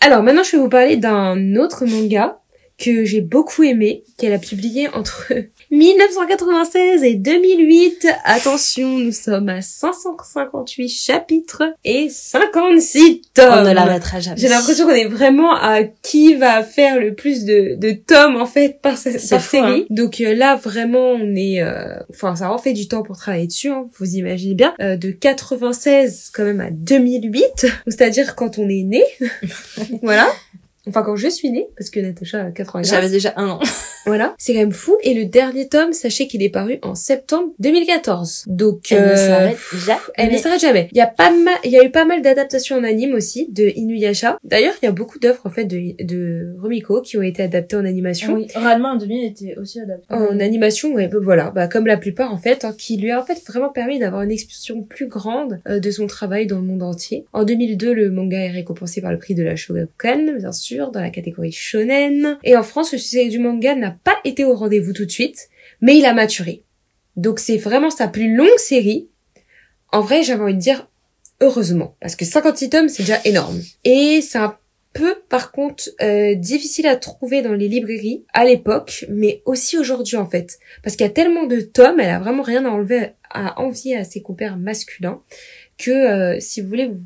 [0.00, 2.39] Alors maintenant, je vais vous parler d'un autre manga
[2.80, 5.32] que j'ai beaucoup aimé, qu'elle a publié entre
[5.70, 8.06] 1996 et 2008.
[8.24, 13.46] Attention, nous sommes à 558 chapitres et 56 tomes.
[13.58, 14.36] On ne l'arrêtera jamais.
[14.40, 18.46] J'ai l'impression qu'on est vraiment à qui va faire le plus de, de tomes en
[18.46, 19.58] fait par, fou, série.
[19.58, 19.84] hein.
[19.90, 23.46] Donc euh, là vraiment on est, euh, enfin ça en fait du temps pour travailler
[23.46, 28.68] dessus, hein, vous imaginez bien, Euh, de 96 quand même à 2008, c'est-à-dire quand on
[28.68, 29.04] est né,
[30.02, 30.26] voilà.
[30.88, 32.90] Enfin quand je suis née, parce que Natacha a 95.
[32.90, 33.60] J'avais déjà un an.
[34.06, 34.96] Voilà, c'est quand même fou.
[35.02, 38.44] Et le dernier tome, sachez qu'il est paru en septembre 2014.
[38.46, 40.00] Donc Elle ne euh, s'arrête jamais.
[40.14, 40.88] elle ne s'arrête jamais.
[40.92, 43.48] Il y a pas mal, il y a eu pas mal d'adaptations en anime aussi
[43.50, 44.38] de Inuyasha.
[44.42, 47.76] D'ailleurs, il y a beaucoup d'œuvres en fait de, de Rumiko qui ont été adaptées
[47.76, 48.34] en animation.
[48.34, 50.06] Oui, Ranma en 2000 était aussi adapté.
[50.08, 53.20] En animation, ouais, bah, voilà, bah, comme la plupart en fait, hein, qui lui a
[53.20, 56.64] en fait vraiment permis d'avoir une expression plus grande euh, de son travail dans le
[56.64, 57.26] monde entier.
[57.34, 61.00] En 2002, le manga est récompensé par le prix de la Shogakukan, bien sûr, dans
[61.00, 62.38] la catégorie shonen.
[62.42, 65.50] Et en France, le succès du manga n'a pas été au rendez-vous tout de suite,
[65.82, 66.64] mais il a maturé.
[67.16, 69.08] Donc c'est vraiment sa plus longue série.
[69.92, 70.88] En vrai, j'avais envie de dire
[71.40, 73.60] heureusement, parce que 56 tomes, c'est déjà énorme.
[73.84, 74.56] Et c'est un
[74.92, 80.16] peu, par contre, euh, difficile à trouver dans les librairies à l'époque, mais aussi aujourd'hui
[80.16, 83.10] en fait, parce qu'il y a tellement de tomes, elle a vraiment rien à enlever,
[83.30, 85.22] à envier à ses compères masculins,
[85.78, 87.00] que euh, si vous voulez, vous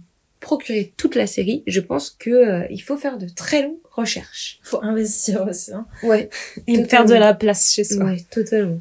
[0.45, 4.61] procurer toute la série, je pense que euh, il faut faire de très longues recherches.
[4.63, 5.73] Faut investir aussi.
[5.73, 5.87] Hein.
[6.03, 6.29] Ouais,
[6.67, 6.89] Et Totalement.
[6.89, 8.05] faire de la place chez soi.
[8.05, 8.79] ouais, totalement.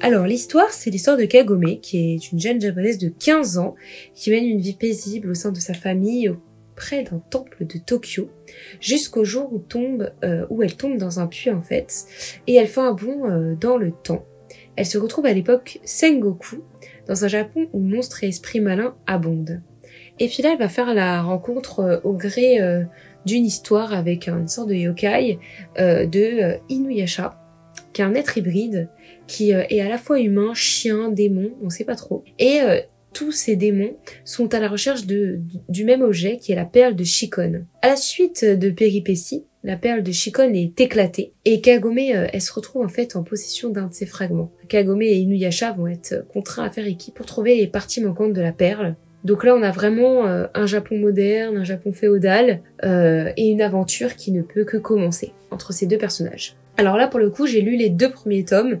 [0.00, 3.74] Alors l'histoire, c'est l'histoire de Kagome, qui est une jeune japonaise de 15 ans,
[4.14, 8.28] qui mène une vie paisible au sein de sa famille auprès d'un temple de Tokyo,
[8.80, 12.04] jusqu'au jour où tombe, euh, où elle tombe dans un puits en fait,
[12.46, 14.26] et elle fait un bond euh, dans le temps.
[14.76, 16.56] Elle se retrouve à l'époque Sengoku,
[17.08, 19.62] dans un Japon où monstres et esprits malins abondent.
[20.18, 22.84] Et puis là, elle va faire la rencontre euh, au gré euh,
[23.24, 25.38] d'une histoire avec une sorte de yokai
[25.78, 27.38] euh, de Inuyasha,
[27.92, 28.88] qui est un être hybride
[29.26, 32.22] qui est à la fois humain, chien, démon, on sait pas trop.
[32.38, 32.60] Et
[33.12, 37.02] tous ces démons sont à la recherche du même objet qui est la perle de
[37.02, 37.64] Shikon.
[37.82, 42.52] À la suite de péripéties, la perle de Shikon est éclatée et Kagome, elle se
[42.52, 44.52] retrouve en fait en possession d'un de ses fragments.
[44.68, 48.40] Kagome et Inuyasha vont être contraints à faire équipe pour trouver les parties manquantes de
[48.40, 48.94] la perle.
[49.26, 53.60] Donc là, on a vraiment euh, un Japon moderne, un Japon féodal euh, et une
[53.60, 56.54] aventure qui ne peut que commencer entre ces deux personnages.
[56.76, 58.78] Alors là, pour le coup, j'ai lu les deux premiers tomes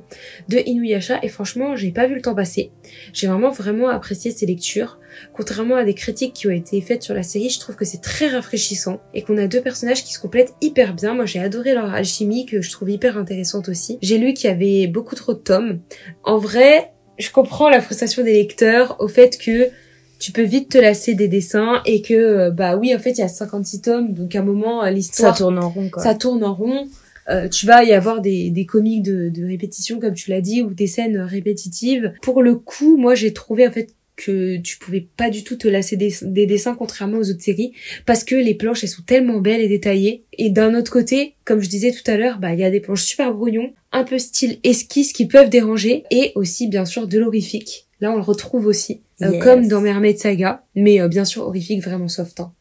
[0.48, 2.70] de Inuyasha et franchement, j'ai pas vu le temps passer.
[3.12, 5.00] J'ai vraiment vraiment apprécié ces lectures.
[5.32, 8.00] Contrairement à des critiques qui ont été faites sur la série, je trouve que c'est
[8.00, 11.14] très rafraîchissant et qu'on a deux personnages qui se complètent hyper bien.
[11.14, 13.98] Moi, j'ai adoré leur alchimie que je trouve hyper intéressante aussi.
[14.00, 15.80] J'ai lu qu'il y avait beaucoup trop de tomes.
[16.22, 19.70] En vrai, je comprends la frustration des lecteurs au fait que
[20.18, 23.18] tu peux vite te lasser des dessins et que euh, bah oui en fait il
[23.18, 26.02] y a 56 tomes donc à un moment euh, Ça l'histoire tourne en rond, quoi.
[26.02, 26.88] ça tourne en rond.
[27.28, 30.62] Euh, tu vas y avoir des, des comiques de, de répétition, comme tu l'as dit,
[30.62, 32.12] ou des scènes répétitives.
[32.22, 35.68] Pour le coup, moi, j'ai trouvé en fait que tu pouvais pas du tout te
[35.68, 37.72] lasser des, des dessins contrairement aux autres séries
[38.06, 41.60] parce que les planches elles sont tellement belles et détaillées et d'un autre côté comme
[41.60, 44.18] je disais tout à l'heure bah il y a des planches super brouillons un peu
[44.18, 48.64] style esquisse qui peuvent déranger et aussi bien sûr de l'horrifique là on le retrouve
[48.64, 49.42] aussi Yes.
[49.42, 52.52] comme dans Mermaid Saga mais euh, bien sûr horrifique vraiment soft hein.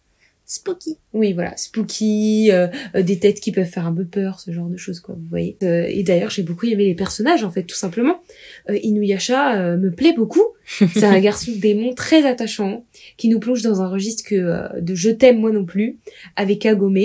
[0.47, 0.97] Spooky.
[1.14, 4.68] Oui, voilà, spooky, euh, euh, des têtes qui peuvent faire un peu peur, ce genre
[4.68, 5.58] de choses, quoi, vous voyez.
[5.64, 8.22] Euh, et d'ailleurs, j'ai beaucoup aimé les personnages, en fait, tout simplement.
[8.70, 10.43] Euh, Inuyasha euh, me plaît beaucoup.
[10.93, 12.86] C'est un garçon démon très attachant,
[13.18, 15.97] qui nous plonge dans un registre que euh, de je t'aime moi non plus,
[16.36, 16.99] avec Kagome,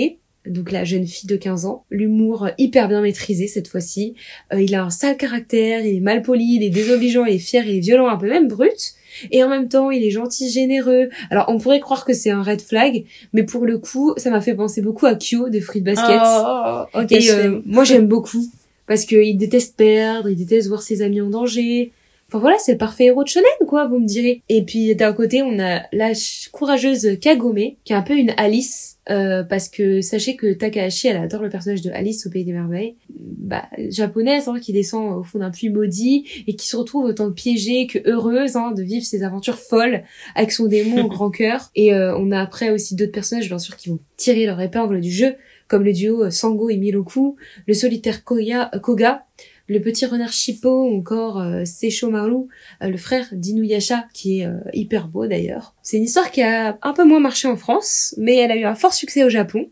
[0.45, 1.85] donc la jeune fille de 15 ans.
[1.89, 4.15] L'humour euh, hyper bien maîtrisé cette fois-ci.
[4.53, 7.39] Euh, il a un sale caractère, il est mal poli, il est désobligeant, il est
[7.39, 8.95] fier, il est violent, un peu même brut.
[9.31, 11.09] Et en même temps, il est gentil, généreux.
[11.29, 13.03] Alors, on pourrait croire que c'est un red flag,
[13.33, 16.21] mais pour le coup, ça m'a fait penser beaucoup à Kyo de Fruit Basket.
[16.23, 17.61] Oh, ok, Et je euh, l'aime.
[17.65, 18.45] moi, j'aime beaucoup.
[18.87, 21.91] Parce qu'il déteste perdre, il déteste voir ses amis en danger.
[22.31, 24.41] Enfin voilà, c'est le parfait héros de shonen, quoi, vous me direz.
[24.47, 26.13] Et puis d'un côté, on a la
[26.53, 31.17] courageuse Kagome, qui est un peu une Alice, euh, parce que sachez que Takahashi, elle
[31.17, 35.23] adore le personnage de Alice au Pays des Merveilles, bah, japonaise, hein, qui descend au
[35.23, 39.05] fond d'un puits maudit et qui se retrouve autant piégée que heureuse hein, de vivre
[39.05, 40.03] ses aventures folles
[40.33, 41.69] avec son démon au grand cœur.
[41.75, 45.01] Et euh, on a après aussi d'autres personnages, bien sûr, qui vont tirer leur épingle
[45.01, 45.35] du jeu,
[45.67, 47.35] comme le duo euh, Sango et Miroku,
[47.67, 49.25] le solitaire Koya, Koga,
[49.71, 52.47] le petit renard Shippo, ou encore euh, Seisho Maru,
[52.83, 55.75] euh, le frère d'Inuyasha, qui est euh, hyper beau d'ailleurs.
[55.81, 58.65] C'est une histoire qui a un peu moins marché en France, mais elle a eu
[58.65, 59.67] un fort succès au Japon.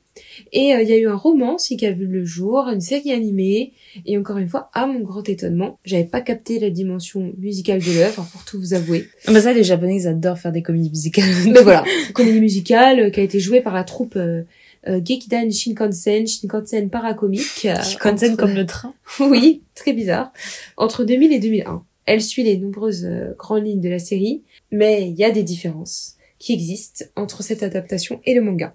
[0.53, 2.81] Et euh, il y a eu un roman aussi qui a vu le jour, une
[2.81, 3.73] série animée,
[4.05, 7.91] et encore une fois, à mon grand étonnement, j'avais pas capté la dimension musicale de
[7.91, 9.07] l'œuvre, pour tout vous avouer.
[9.27, 11.29] Ah bah ça, les Japonais, ils adorent faire des comédies musicales.
[11.45, 11.83] Mais voilà,
[12.13, 14.17] comédie musicale euh, qui a été jouée par la troupe
[14.87, 17.65] euh, Gekidan Shinkansen, Shinkansen Paracomique.
[17.65, 18.93] euh, Kansen entre- comme le train.
[19.19, 20.31] oui, très bizarre.
[20.77, 21.83] Entre 2000 et 2001.
[22.05, 25.43] Elle suit les nombreuses euh, grandes lignes de la série, mais il y a des
[25.43, 28.73] différences qui existent entre cette adaptation et le manga.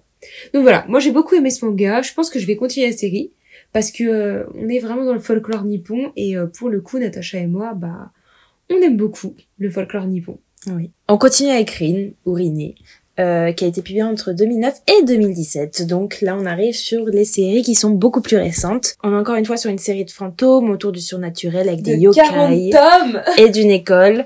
[0.53, 2.95] Donc voilà, moi j'ai beaucoup aimé ce manga, je pense que je vais continuer la
[2.95, 3.31] série
[3.73, 6.97] parce que euh, on est vraiment dans le folklore nippon et euh, pour le coup
[6.97, 8.11] Natacha et moi bah
[8.71, 10.39] on aime beaucoup le folklore nippon.
[10.67, 10.89] Oui.
[11.07, 12.73] On continue avec Rin, ou Riné,
[13.19, 15.87] euh, qui a été publié entre 2009 et 2017.
[15.87, 18.95] Donc là, on arrive sur les séries qui sont beaucoup plus récentes.
[19.03, 21.95] On est encore une fois sur une série de fantômes autour du surnaturel avec des
[21.95, 24.25] De yokai 40 tomes et d'une école.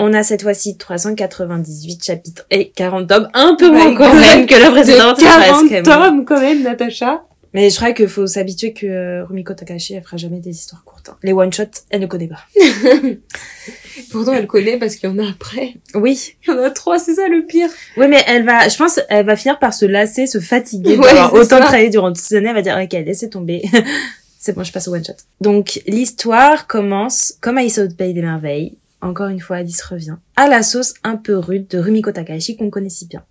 [0.00, 4.46] On a cette fois-ci 398 chapitres et 40 tomes, un peu moins My quand même
[4.46, 5.16] que la précédente.
[5.18, 7.22] De ça reste 40 quand même- tomes quand même Natacha
[7.54, 10.84] Mais je crois qu'il faut s'habituer que euh, Rumiko Takahashi, elle fera jamais des histoires
[10.84, 11.08] courtes.
[11.08, 11.16] hein.
[11.22, 12.40] Les one-shots, elle ne connaît pas.
[14.10, 15.74] Pourtant elle connaît parce qu'il y en a après.
[15.94, 16.34] Oui.
[16.46, 17.68] Il y en a trois, c'est ça le pire.
[17.96, 21.06] Oui, mais elle va, je pense, elle va finir par se lasser, se fatiguer Ouais,
[21.06, 22.48] d'avoir autant travaillé durant toutes ces années.
[22.48, 23.62] Elle va dire, ok, laissez tomber.
[24.38, 25.12] c'est bon, je passe au one shot.
[25.40, 28.76] Donc, l'histoire commence comme Aïssa au Pays des Merveilles.
[29.00, 30.16] Encore une fois, Alice revient.
[30.36, 33.22] À la sauce un peu rude de Rumiko Takahashi qu'on connaît si bien.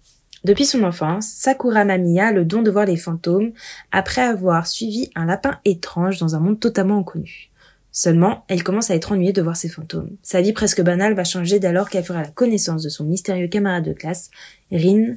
[0.43, 3.51] Depuis son enfance, Sakura Mamiya a le don de voir les fantômes
[3.91, 7.49] après avoir suivi un lapin étrange dans un monde totalement inconnu.
[7.91, 10.17] Seulement, elle commence à être ennuyée de voir ses fantômes.
[10.21, 13.47] Sa vie presque banale va changer dès lors qu'elle fera la connaissance de son mystérieux
[13.47, 14.29] camarade de classe,
[14.71, 15.15] Rin,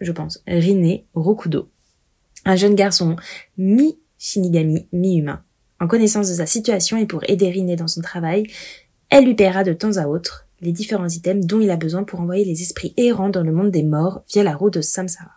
[0.00, 1.68] je pense, Riné Rokudo.
[2.46, 3.16] Un jeune garçon
[3.58, 5.42] mi-shinigami, mi-humain.
[5.78, 8.46] En connaissance de sa situation et pour aider Riné dans son travail,
[9.10, 12.20] elle lui paiera de temps à autre les différents items dont il a besoin pour
[12.20, 15.32] envoyer les esprits errants dans le monde des morts via la route de Samsara.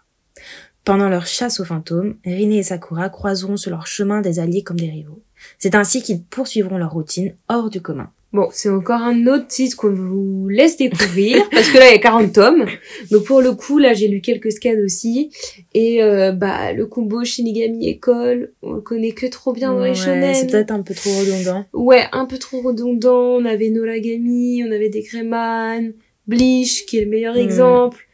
[0.85, 4.79] Pendant leur chasse aux fantômes, Riné et Sakura croiseront sur leur chemin des alliés comme
[4.79, 5.21] des rivaux.
[5.57, 8.11] C'est ainsi qu'ils poursuivront leur routine hors du commun.
[8.31, 11.95] Bon, c'est encore un autre titre qu'on vous laisse découvrir parce que là il y
[11.95, 12.65] a 40 tomes.
[13.09, 15.31] Donc pour le coup, là j'ai lu quelques scans aussi
[15.73, 19.95] et euh, bah le combo Shinigami école, on le connaît que trop bien dans les
[19.95, 20.35] shonen.
[20.35, 21.65] C'est peut-être un peu trop redondant.
[21.73, 23.35] Ouais, un peu trop redondant.
[23.37, 25.93] On avait Noragami, on avait des Greyman,
[26.27, 27.39] Bleach qui est le meilleur Mm.
[27.39, 28.05] exemple.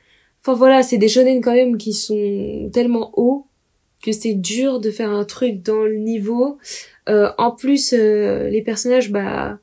[0.41, 3.47] Enfin voilà, c'est des shonen quand même qui sont tellement hauts
[4.01, 6.57] que c'est dur de faire un truc dans le niveau.
[7.09, 9.57] Euh, en plus, euh, les personnages, bah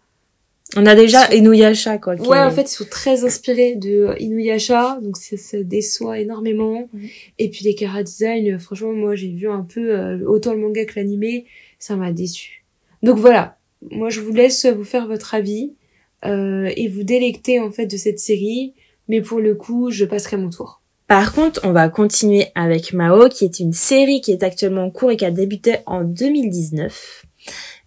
[0.76, 2.16] On a déjà Inuyasha, quoi.
[2.16, 5.62] qui ouais, est- en fait, ils sont très inspirés de euh, Inuyasha, donc ça, ça
[5.62, 6.88] déçoit énormément.
[6.92, 7.08] Mhm.
[7.38, 10.60] Et puis les Kara Design, euh, franchement, moi j'ai vu un peu euh, autant le
[10.60, 11.44] manga que l'animé,
[11.78, 12.64] ça m'a déçu.
[13.02, 13.58] Donc voilà,
[13.90, 15.72] moi je vous laisse vous faire votre avis
[16.24, 18.74] euh, et vous délecter en fait de cette série,
[19.08, 20.80] mais pour le coup, je passerai mon tour.
[21.08, 24.90] Par contre, on va continuer avec Mao, qui est une série qui est actuellement en
[24.90, 27.26] cours et qui a débuté en 2019.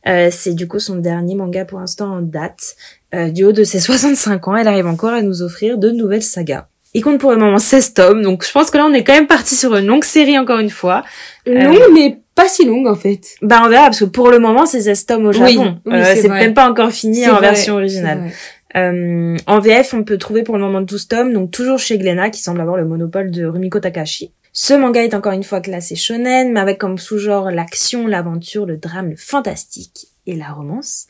[0.08, 2.76] Euh, c'est du coup son dernier manga pour l'instant en date.
[3.14, 6.22] Euh, du haut de ses 65 ans, elle arrive encore à nous offrir de nouvelles
[6.24, 6.68] sagas.
[6.93, 9.14] Il compte pour le moment 16 tomes, donc je pense que là on est quand
[9.14, 11.03] même parti sur une longue série encore une fois.
[11.45, 13.20] Longue, mais pas si longue en fait.
[13.41, 15.78] Bah on verra, parce que pour le moment c'est 16 tomes au Oui, Japon.
[15.86, 18.32] oui, Euh, c'est même pas encore fini en vrai, version originale.
[18.78, 22.30] Euh, en VF, on peut trouver pour le moment 12 tomes, donc toujours chez Glénat,
[22.30, 24.32] qui semble avoir le monopole de Rumiko Takashi.
[24.58, 28.78] Ce manga est encore une fois classé shonen, mais avec comme sous-genre l'action, l'aventure, le
[28.78, 31.08] drame, le fantastique et la romance.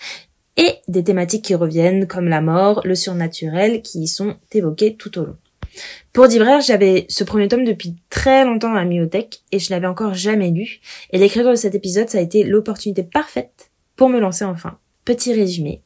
[0.58, 5.20] Et des thématiques qui reviennent, comme la mort, le surnaturel, qui y sont évoquées tout
[5.20, 5.38] au long.
[6.12, 9.86] Pour vrai, j'avais ce premier tome depuis très longtemps dans la bibliothèque, et je l'avais
[9.86, 10.80] encore jamais lu.
[11.12, 14.80] Et l'écriture de cet épisode, ça a été l'opportunité parfaite pour me lancer enfin.
[15.06, 15.84] Petit résumé.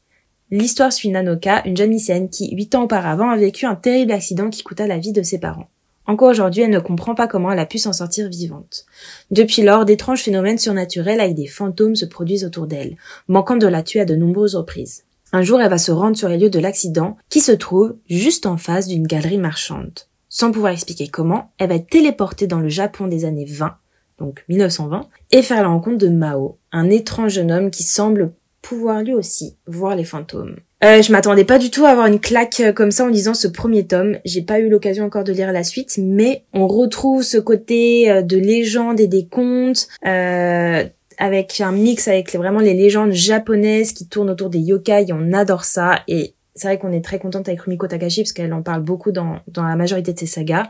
[0.49, 4.49] L'histoire suit Nanoka, une jeune lycéenne qui, huit ans auparavant, a vécu un terrible accident
[4.49, 5.67] qui coûta la vie de ses parents.
[6.09, 8.87] Encore aujourd'hui, elle ne comprend pas comment elle a pu s'en sortir vivante.
[9.29, 12.97] Depuis lors, d'étranges phénomènes surnaturels avec des fantômes se produisent autour d'elle,
[13.27, 15.03] manquant de la tuer à de nombreuses reprises.
[15.33, 18.47] Un jour, elle va se rendre sur les lieux de l'accident, qui se trouve juste
[18.47, 19.99] en face d'une galerie marchande.
[20.29, 23.75] Sans pouvoir expliquer comment, elle va être téléportée dans le Japon des années 20,
[24.17, 28.33] donc 1920, et faire la rencontre de Mao, un étrange jeune homme qui semble
[28.63, 30.55] pouvoir lui aussi voir les fantômes.
[30.81, 33.33] Euh, je m'attendais pas du tout à avoir une claque euh, comme ça en lisant
[33.33, 34.17] ce premier tome.
[34.23, 38.21] J'ai pas eu l'occasion encore de lire la suite, mais on retrouve ce côté euh,
[38.21, 40.85] de légende et des contes, euh,
[41.17, 45.07] avec un mix avec vraiment les légendes japonaises qui tournent autour des yokai.
[45.11, 48.53] On adore ça et c'est vrai qu'on est très contente avec Rumiko Takashi parce qu'elle
[48.53, 50.67] en parle beaucoup dans la majorité de ses sagas.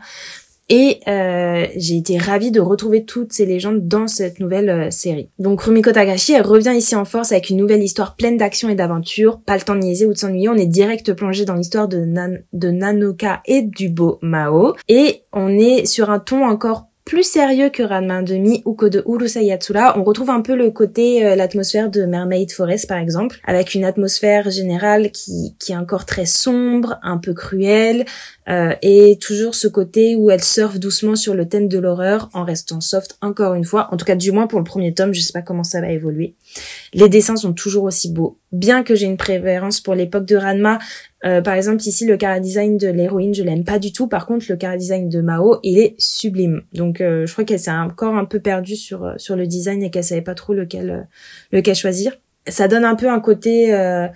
[0.70, 5.28] Et euh, j'ai été ravie de retrouver toutes ces légendes dans cette nouvelle euh, série.
[5.38, 8.76] Donc Rumiko Takashi, elle revient ici en force avec une nouvelle histoire pleine d'action et
[8.76, 9.40] d'aventure.
[9.44, 12.04] Pas le temps de niaiser ou de s'ennuyer, on est direct plongé dans l'histoire de,
[12.04, 14.74] Nan- de Nanoka et du beau Mao.
[14.88, 19.02] Et on est sur un ton encore plus sérieux que Ranma 1,5 ou que de
[19.04, 19.98] Urusei Yatsura.
[19.98, 23.84] On retrouve un peu le côté, euh, l'atmosphère de Mermaid Forest par exemple, avec une
[23.84, 28.04] atmosphère générale qui, qui est encore très sombre, un peu cruelle,
[28.48, 32.44] euh, et toujours ce côté où elle surfe doucement sur le thème de l'horreur en
[32.44, 33.88] restant soft encore une fois.
[33.90, 35.90] En tout cas, du moins pour le premier tome, je sais pas comment ça va
[35.90, 36.34] évoluer.
[36.92, 38.38] Les dessins sont toujours aussi beaux.
[38.52, 40.78] Bien que j'ai une préférence pour l'époque de Ranma,
[41.24, 44.08] euh, par exemple ici le chara design de l'héroïne, je l'aime pas du tout.
[44.08, 46.62] Par contre, le chara design de Mao, il est sublime.
[46.72, 49.82] Donc euh, je crois qu'elle s'est encore un peu perdue sur euh, sur le design
[49.82, 51.00] et qu'elle savait pas trop lequel euh,
[51.52, 52.12] lequel choisir.
[52.46, 54.08] Ça donne un peu un côté euh,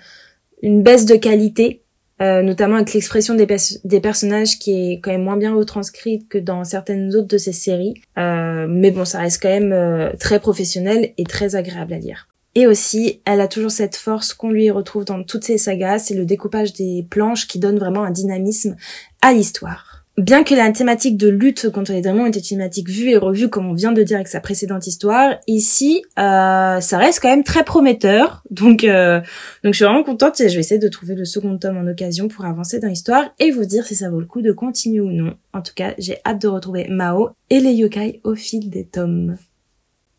[0.62, 1.82] une baisse de qualité
[2.22, 3.46] euh, notamment avec l'expression des,
[3.84, 7.52] des personnages qui est quand même moins bien retranscrite que dans certaines autres de ces
[7.52, 7.94] séries.
[8.18, 12.28] Euh, mais bon, ça reste quand même euh, très professionnel et très agréable à lire.
[12.54, 16.14] Et aussi, elle a toujours cette force qu'on lui retrouve dans toutes ses sagas, c'est
[16.14, 18.76] le découpage des planches qui donne vraiment un dynamisme
[19.22, 20.04] à l'histoire.
[20.16, 23.48] Bien que la thématique de lutte contre les démons était une thématique vue et revue
[23.48, 27.42] comme on vient de dire avec sa précédente histoire, ici, euh, ça reste quand même
[27.42, 28.44] très prometteur.
[28.48, 29.18] Donc, euh,
[29.64, 31.90] donc je suis vraiment contente et je vais essayer de trouver le second tome en
[31.90, 35.00] occasion pour avancer dans l'histoire et vous dire si ça vaut le coup de continuer
[35.00, 35.34] ou non.
[35.52, 39.36] En tout cas, j'ai hâte de retrouver Mao et les yokai au fil des tomes.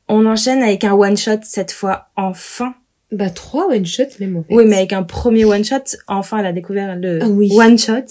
[0.08, 2.74] On enchaîne avec un one-shot cette fois, enfin.
[3.12, 4.53] Bah trois one shot même en fait.
[4.53, 7.49] Oui, mais avec un premier one-shot, enfin elle a découvert le Ah oui.
[7.56, 8.03] one-shot.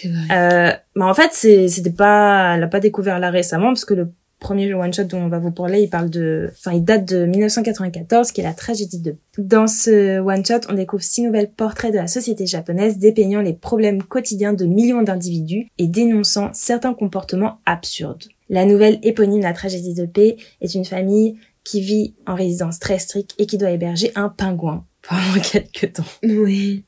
[0.00, 0.20] c'est vrai.
[0.30, 3.94] Euh, bah en fait, c'est- c'était pas, elle a pas découvert là récemment parce que
[3.94, 7.04] le premier one shot dont on va vous parler, il parle de, enfin, il date
[7.06, 9.16] de 1994, qui est la tragédie de.
[9.38, 13.52] Dans ce one shot, on découvre six nouvelles portraits de la société japonaise dépeignant les
[13.54, 18.24] problèmes quotidiens de millions d'individus et dénonçant certains comportements absurdes.
[18.52, 22.98] La nouvelle éponyme La tragédie de paix est une famille qui vit en résidence très
[22.98, 26.04] stricte et qui doit héberger un pingouin pendant quelques temps.
[26.22, 26.84] Oui.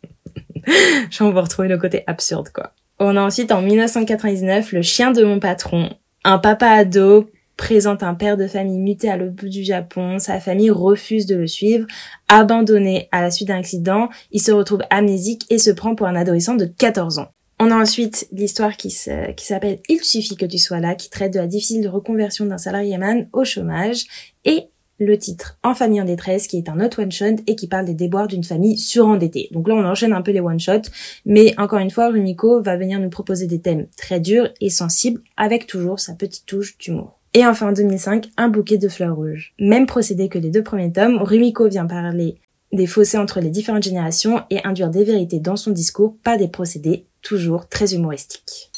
[1.10, 2.74] Je vais retrouver le côté absurde, quoi.
[2.98, 5.88] On a ensuite en 1999 le chien de mon patron.
[6.22, 10.18] Un papa ado présente un père de famille muté à l'autre bout du Japon.
[10.18, 11.86] Sa famille refuse de le suivre.
[12.28, 16.14] Abandonné à la suite d'un accident, il se retrouve amnésique et se prend pour un
[16.14, 17.28] adolescent de 14 ans.
[17.66, 21.38] On a ensuite l'histoire qui s'appelle Il suffit que tu sois là, qui traite de
[21.38, 24.04] la difficile reconversion d'un salarié man au chômage.
[24.44, 24.64] Et
[24.98, 27.94] le titre En famille en détresse, qui est un autre one-shot et qui parle des
[27.94, 29.48] déboires d'une famille surendettée.
[29.50, 30.90] Donc là, on enchaîne un peu les one-shots,
[31.24, 35.22] mais encore une fois, Rumiko va venir nous proposer des thèmes très durs et sensibles,
[35.38, 37.18] avec toujours sa petite touche d'humour.
[37.32, 39.54] Et enfin, en 2005, un bouquet de fleurs rouges.
[39.58, 42.36] Même procédé que les deux premiers tomes, Rumiko vient parler
[42.74, 46.48] des fossés entre les différentes générations et induire des vérités dans son discours, pas des
[46.48, 48.70] procédés, toujours très humoristiques.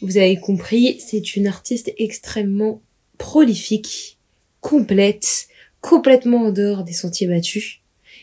[0.00, 2.80] Vous avez compris, c'est une artiste extrêmement
[3.16, 4.18] prolifique
[4.60, 5.48] complète,
[5.80, 7.80] complètement en dehors des sentiers battus,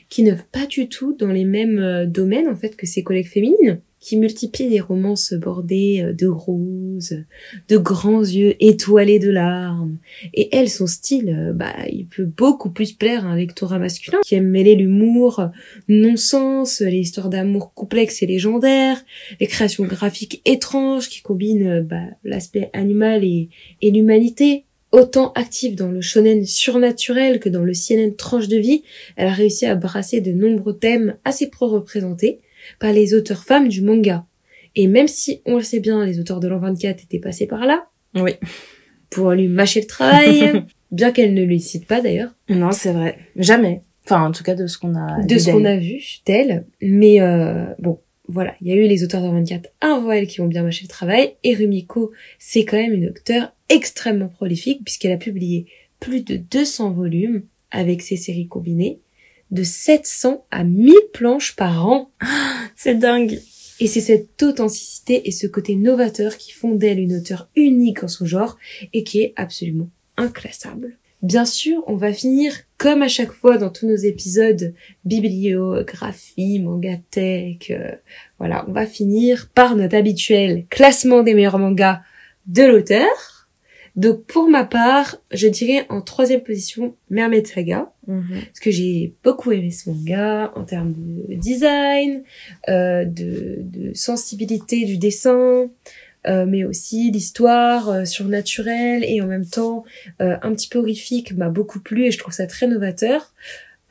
[0.07, 3.27] qui ne pas du tout dans les mêmes euh, domaines en fait que ses collègues
[3.27, 7.23] féminines, qui multiplient des romances bordées euh, de roses,
[7.69, 9.97] de grands yeux étoilés de larmes.
[10.35, 14.19] Et elle, son style, euh, bah, il peut beaucoup plus plaire à un lectorat masculin
[14.23, 15.49] qui aime mêler l'humour,
[15.87, 19.03] non-sens, les histoires d'amour complexes et légendaires,
[19.39, 23.49] les créations graphiques étranges qui combinent bah, l'aspect animal et,
[23.81, 28.83] et l'humanité Autant active dans le shonen surnaturel que dans le CNN tranche de vie,
[29.17, 32.39] elle a réussi à brasser de nombreux thèmes assez pro-représentés
[32.79, 34.25] par les auteurs femmes du manga.
[34.75, 37.65] Et même si, on le sait bien, les auteurs de l'an 24 étaient passés par
[37.65, 37.85] là.
[38.13, 38.31] Oui.
[39.09, 40.63] Pour lui mâcher le travail.
[40.91, 42.31] bien qu'elle ne lui cite pas d'ailleurs.
[42.49, 43.17] Non, c'est vrai.
[43.35, 43.81] Jamais.
[44.05, 46.65] Enfin, en tout cas, de ce qu'on a De ce qu'on a vu d'elle.
[46.81, 48.55] Mais euh, bon, voilà.
[48.61, 50.89] Il y a eu les auteurs de 24 avant elle qui ont bien mâché le
[50.89, 51.33] travail.
[51.43, 55.67] Et Rumiko, c'est quand même une auteure extrêmement prolifique puisqu'elle a publié
[55.99, 58.99] plus de 200 volumes avec ses séries combinées,
[59.51, 62.11] de 700 à 1000 planches par an.
[62.75, 63.39] C'est dingue.
[63.81, 68.07] Et c'est cette authenticité et ce côté novateur qui font d'elle une auteure unique en
[68.07, 68.57] son genre
[68.93, 70.97] et qui est absolument inclassable.
[71.21, 74.73] Bien sûr, on va finir, comme à chaque fois dans tous nos épisodes,
[75.03, 77.91] bibliographie, mangatech, euh,
[78.37, 82.01] voilà, on va finir par notre habituel classement des meilleurs mangas
[82.47, 83.34] de l'auteur.
[83.95, 88.41] Donc pour ma part, je dirais en troisième position Mermaid Saga, mhm.
[88.45, 92.23] parce que j'ai beaucoup aimé ce manga en termes de design,
[92.67, 95.69] euh, de, de, sensibilité du dessin,
[96.27, 99.85] euh, mais aussi l'histoire euh, surnaturelle et en même temps
[100.21, 103.33] euh, un petit peu horrifique m'a beaucoup plu et je trouve ça très novateur.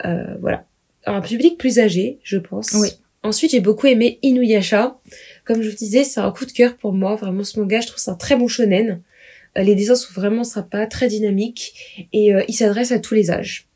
[0.04, 0.66] Euh, voilà,
[1.06, 2.72] un public plus âgé, je pense.
[2.72, 2.90] Oui.
[3.22, 4.98] Ensuite, j'ai beaucoup aimé Inuyasha.
[5.46, 7.14] Comme je vous disais, c'est un coup de cœur pour moi.
[7.14, 9.00] Vraiment, ce manga, je trouve c'est un très bon shonen.
[9.58, 13.30] Euh, les dessins sont vraiment sympas, très dynamiques et euh, ils s'adressent à tous les
[13.30, 13.68] âges.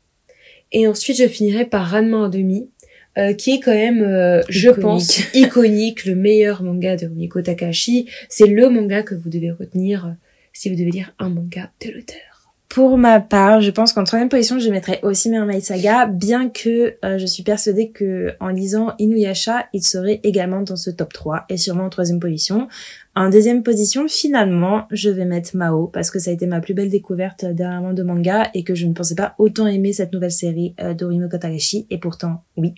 [0.71, 2.69] Et ensuite, je finirai par Ranma en demi,
[3.17, 8.07] euh, qui est quand même, je pense, iconique, le meilleur manga de Rumiko Takahashi.
[8.29, 10.15] C'est le manga que vous devez retenir
[10.53, 12.28] si vous devez lire un manga de l'auteur.
[12.69, 16.97] Pour ma part, je pense qu'en troisième position, je mettrais aussi Mermaid Saga, bien que
[17.03, 21.45] euh, je suis persuadée que en lisant Inuyasha, il serait également dans ce top 3
[21.49, 22.67] et sûrement en troisième position.
[23.15, 26.75] En deuxième position, finalement, je vais mettre Mao parce que ça a été ma plus
[26.75, 30.31] belle découverte dernièrement de manga et que je ne pensais pas autant aimer cette nouvelle
[30.31, 32.75] série euh, d'Orimo Kotarashi et pourtant, oui.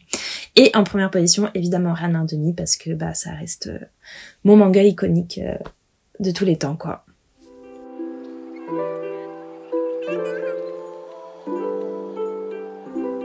[0.56, 3.80] Et en première position, évidemment, Ranin Denis parce que bah ça reste euh,
[4.46, 5.58] mon manga iconique euh,
[6.22, 7.04] de tous les temps, quoi.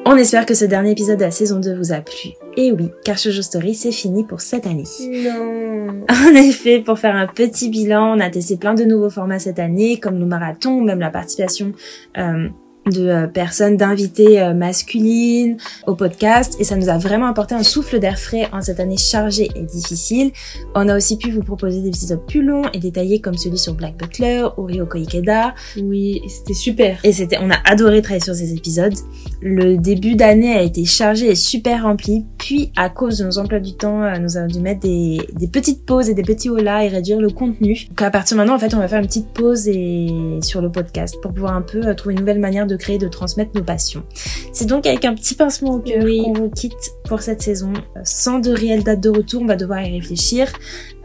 [0.08, 2.30] On espère que ce dernier épisode de la saison 2 vous a plu.
[2.56, 4.84] Et oui, car Shoujo Story, c'est fini pour cette année.
[5.00, 6.04] Non.
[6.08, 9.58] En effet, pour faire un petit bilan, on a testé plein de nouveaux formats cette
[9.58, 11.72] année, comme le marathon, même la participation
[12.18, 12.48] euh,
[12.90, 15.56] de euh, personnes, d'invités euh, masculines
[15.86, 18.96] au podcast et ça nous a vraiment apporté un souffle d'air frais en cette année
[18.96, 20.30] chargée et difficile.
[20.74, 23.74] On a aussi pu vous proposer des épisodes plus longs et détaillés comme celui sur
[23.74, 25.54] Black Butler ou Ryoko Ikeda.
[25.82, 26.98] Oui, c'était super.
[27.02, 28.94] Et c'était, on a adoré travailler sur ces épisodes.
[29.42, 32.24] Le début d'année a été chargé et super rempli.
[32.38, 35.48] Puis, à cause de nos emplois du temps, euh, nous avons dû mettre des, des
[35.48, 37.86] petites pauses et des petits holas et réduire le contenu.
[37.88, 40.62] Donc, à partir de maintenant, en fait, on va faire une petite pause et sur
[40.62, 43.50] le podcast pour pouvoir un peu trouver une nouvelle manière de de créer, de transmettre
[43.54, 44.02] nos passions.
[44.52, 46.22] C'est donc avec un petit pincement au cœur Oui.
[46.22, 47.72] qu'on vous quitte pour cette saison.
[48.04, 50.52] Sans de réelle date de retour, on va devoir y réfléchir.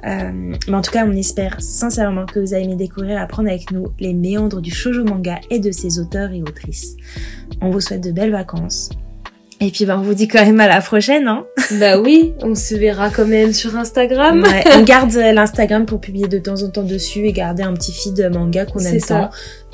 [0.06, 0.32] Euh,
[0.68, 3.72] mais en tout cas, on espère sincèrement que vous avez aimé découvrir et apprendre avec
[3.72, 6.96] nous les méandres du shoujo manga et de ses auteurs et autrices.
[7.62, 8.90] On vous souhaite de belles vacances.
[9.64, 11.46] Et puis, ben, on vous dit quand même à la prochaine, hein.
[11.80, 14.42] Bah oui, on se verra quand même sur Instagram.
[14.42, 17.74] Ouais, on garde euh, l'Instagram pour publier de temps en temps dessus et garder un
[17.74, 19.30] petit feed manga qu'on aime tant.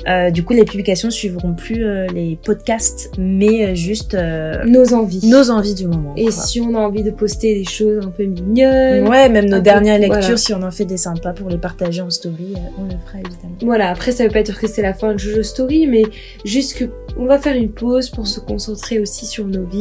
[0.06, 4.94] Euh, du coup, les publications suivront plus euh, les podcasts, mais euh, juste euh, Nos
[4.94, 5.26] envies.
[5.26, 6.14] nos envies du moment.
[6.16, 6.32] Et quoi.
[6.32, 9.08] si on a envie de poster des choses un peu mignonnes.
[9.08, 10.36] Ouais, même nos peu- dernières lectures, voilà.
[10.36, 13.18] si on en fait des sympas pour les partager en story, euh, on le fera
[13.18, 13.54] évidemment.
[13.62, 16.02] Voilà, après ça veut pas dire que c'est la fin de Jojo Story, mais
[16.44, 16.84] juste que
[17.16, 19.77] on va faire une pause pour se concentrer aussi sur nos vies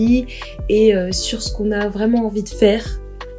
[0.69, 2.83] et euh, sur ce qu'on a vraiment envie de faire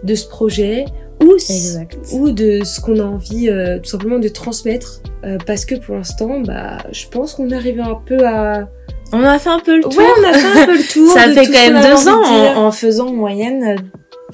[0.05, 0.85] de ce projet
[1.23, 1.99] ou Exact.
[2.13, 5.97] ou de ce qu'on a envie euh, tout simplement de transmettre euh, parce que pour
[5.97, 8.69] l'instant bah je pense qu'on arrive un peu à
[9.13, 9.99] On a fait un peu le tour.
[9.99, 12.53] ouais on a fait un peu le tour Ça fait quand même deux ans envie
[12.53, 13.77] de en, en faisant en moyenne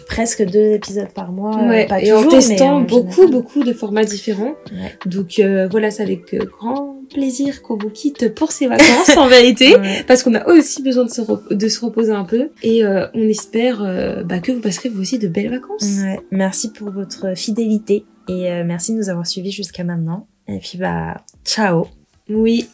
[0.06, 1.56] presque deux épisodes par mois.
[1.62, 3.30] euh, Ouais, pas et toujours, en testant mais en beaucoup, général.
[3.30, 4.54] beaucoup de formats différents.
[4.72, 4.96] Ouais.
[5.06, 9.28] Donc euh, voilà, c'est avec euh, grand plaisir qu'on vous quitte pour ces vacances en
[9.28, 9.76] vérité.
[9.80, 10.04] Ouais.
[10.06, 11.20] Parce qu'on a aussi besoin de se,
[11.54, 12.50] de se reposer un peu.
[12.62, 15.82] Et euh, on espère euh, bah, que vous passerez vous aussi de belles vacances.
[16.02, 20.26] Ouais, merci pour votre fidélité et euh, merci de nous avoir suivis jusqu'à maintenant.
[20.48, 21.86] Et puis bah, ciao.
[22.28, 22.68] Oui.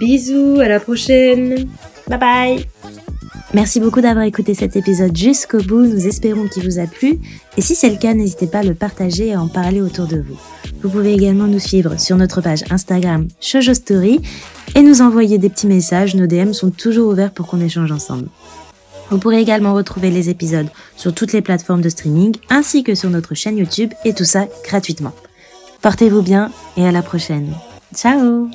[0.00, 1.68] Bisous, à la prochaine.
[2.08, 2.73] Bye bye.
[3.54, 5.86] Merci beaucoup d'avoir écouté cet épisode jusqu'au bout.
[5.86, 7.20] Nous espérons qu'il vous a plu.
[7.56, 10.08] Et si c'est le cas, n'hésitez pas à le partager et à en parler autour
[10.08, 10.36] de vous.
[10.82, 14.20] Vous pouvez également nous suivre sur notre page Instagram Shoujo Story
[14.74, 16.16] et nous envoyer des petits messages.
[16.16, 18.28] Nos DM sont toujours ouverts pour qu'on échange ensemble.
[19.10, 23.08] Vous pourrez également retrouver les épisodes sur toutes les plateformes de streaming ainsi que sur
[23.08, 25.12] notre chaîne YouTube et tout ça gratuitement.
[25.80, 27.54] Portez-vous bien et à la prochaine.
[27.94, 28.50] Ciao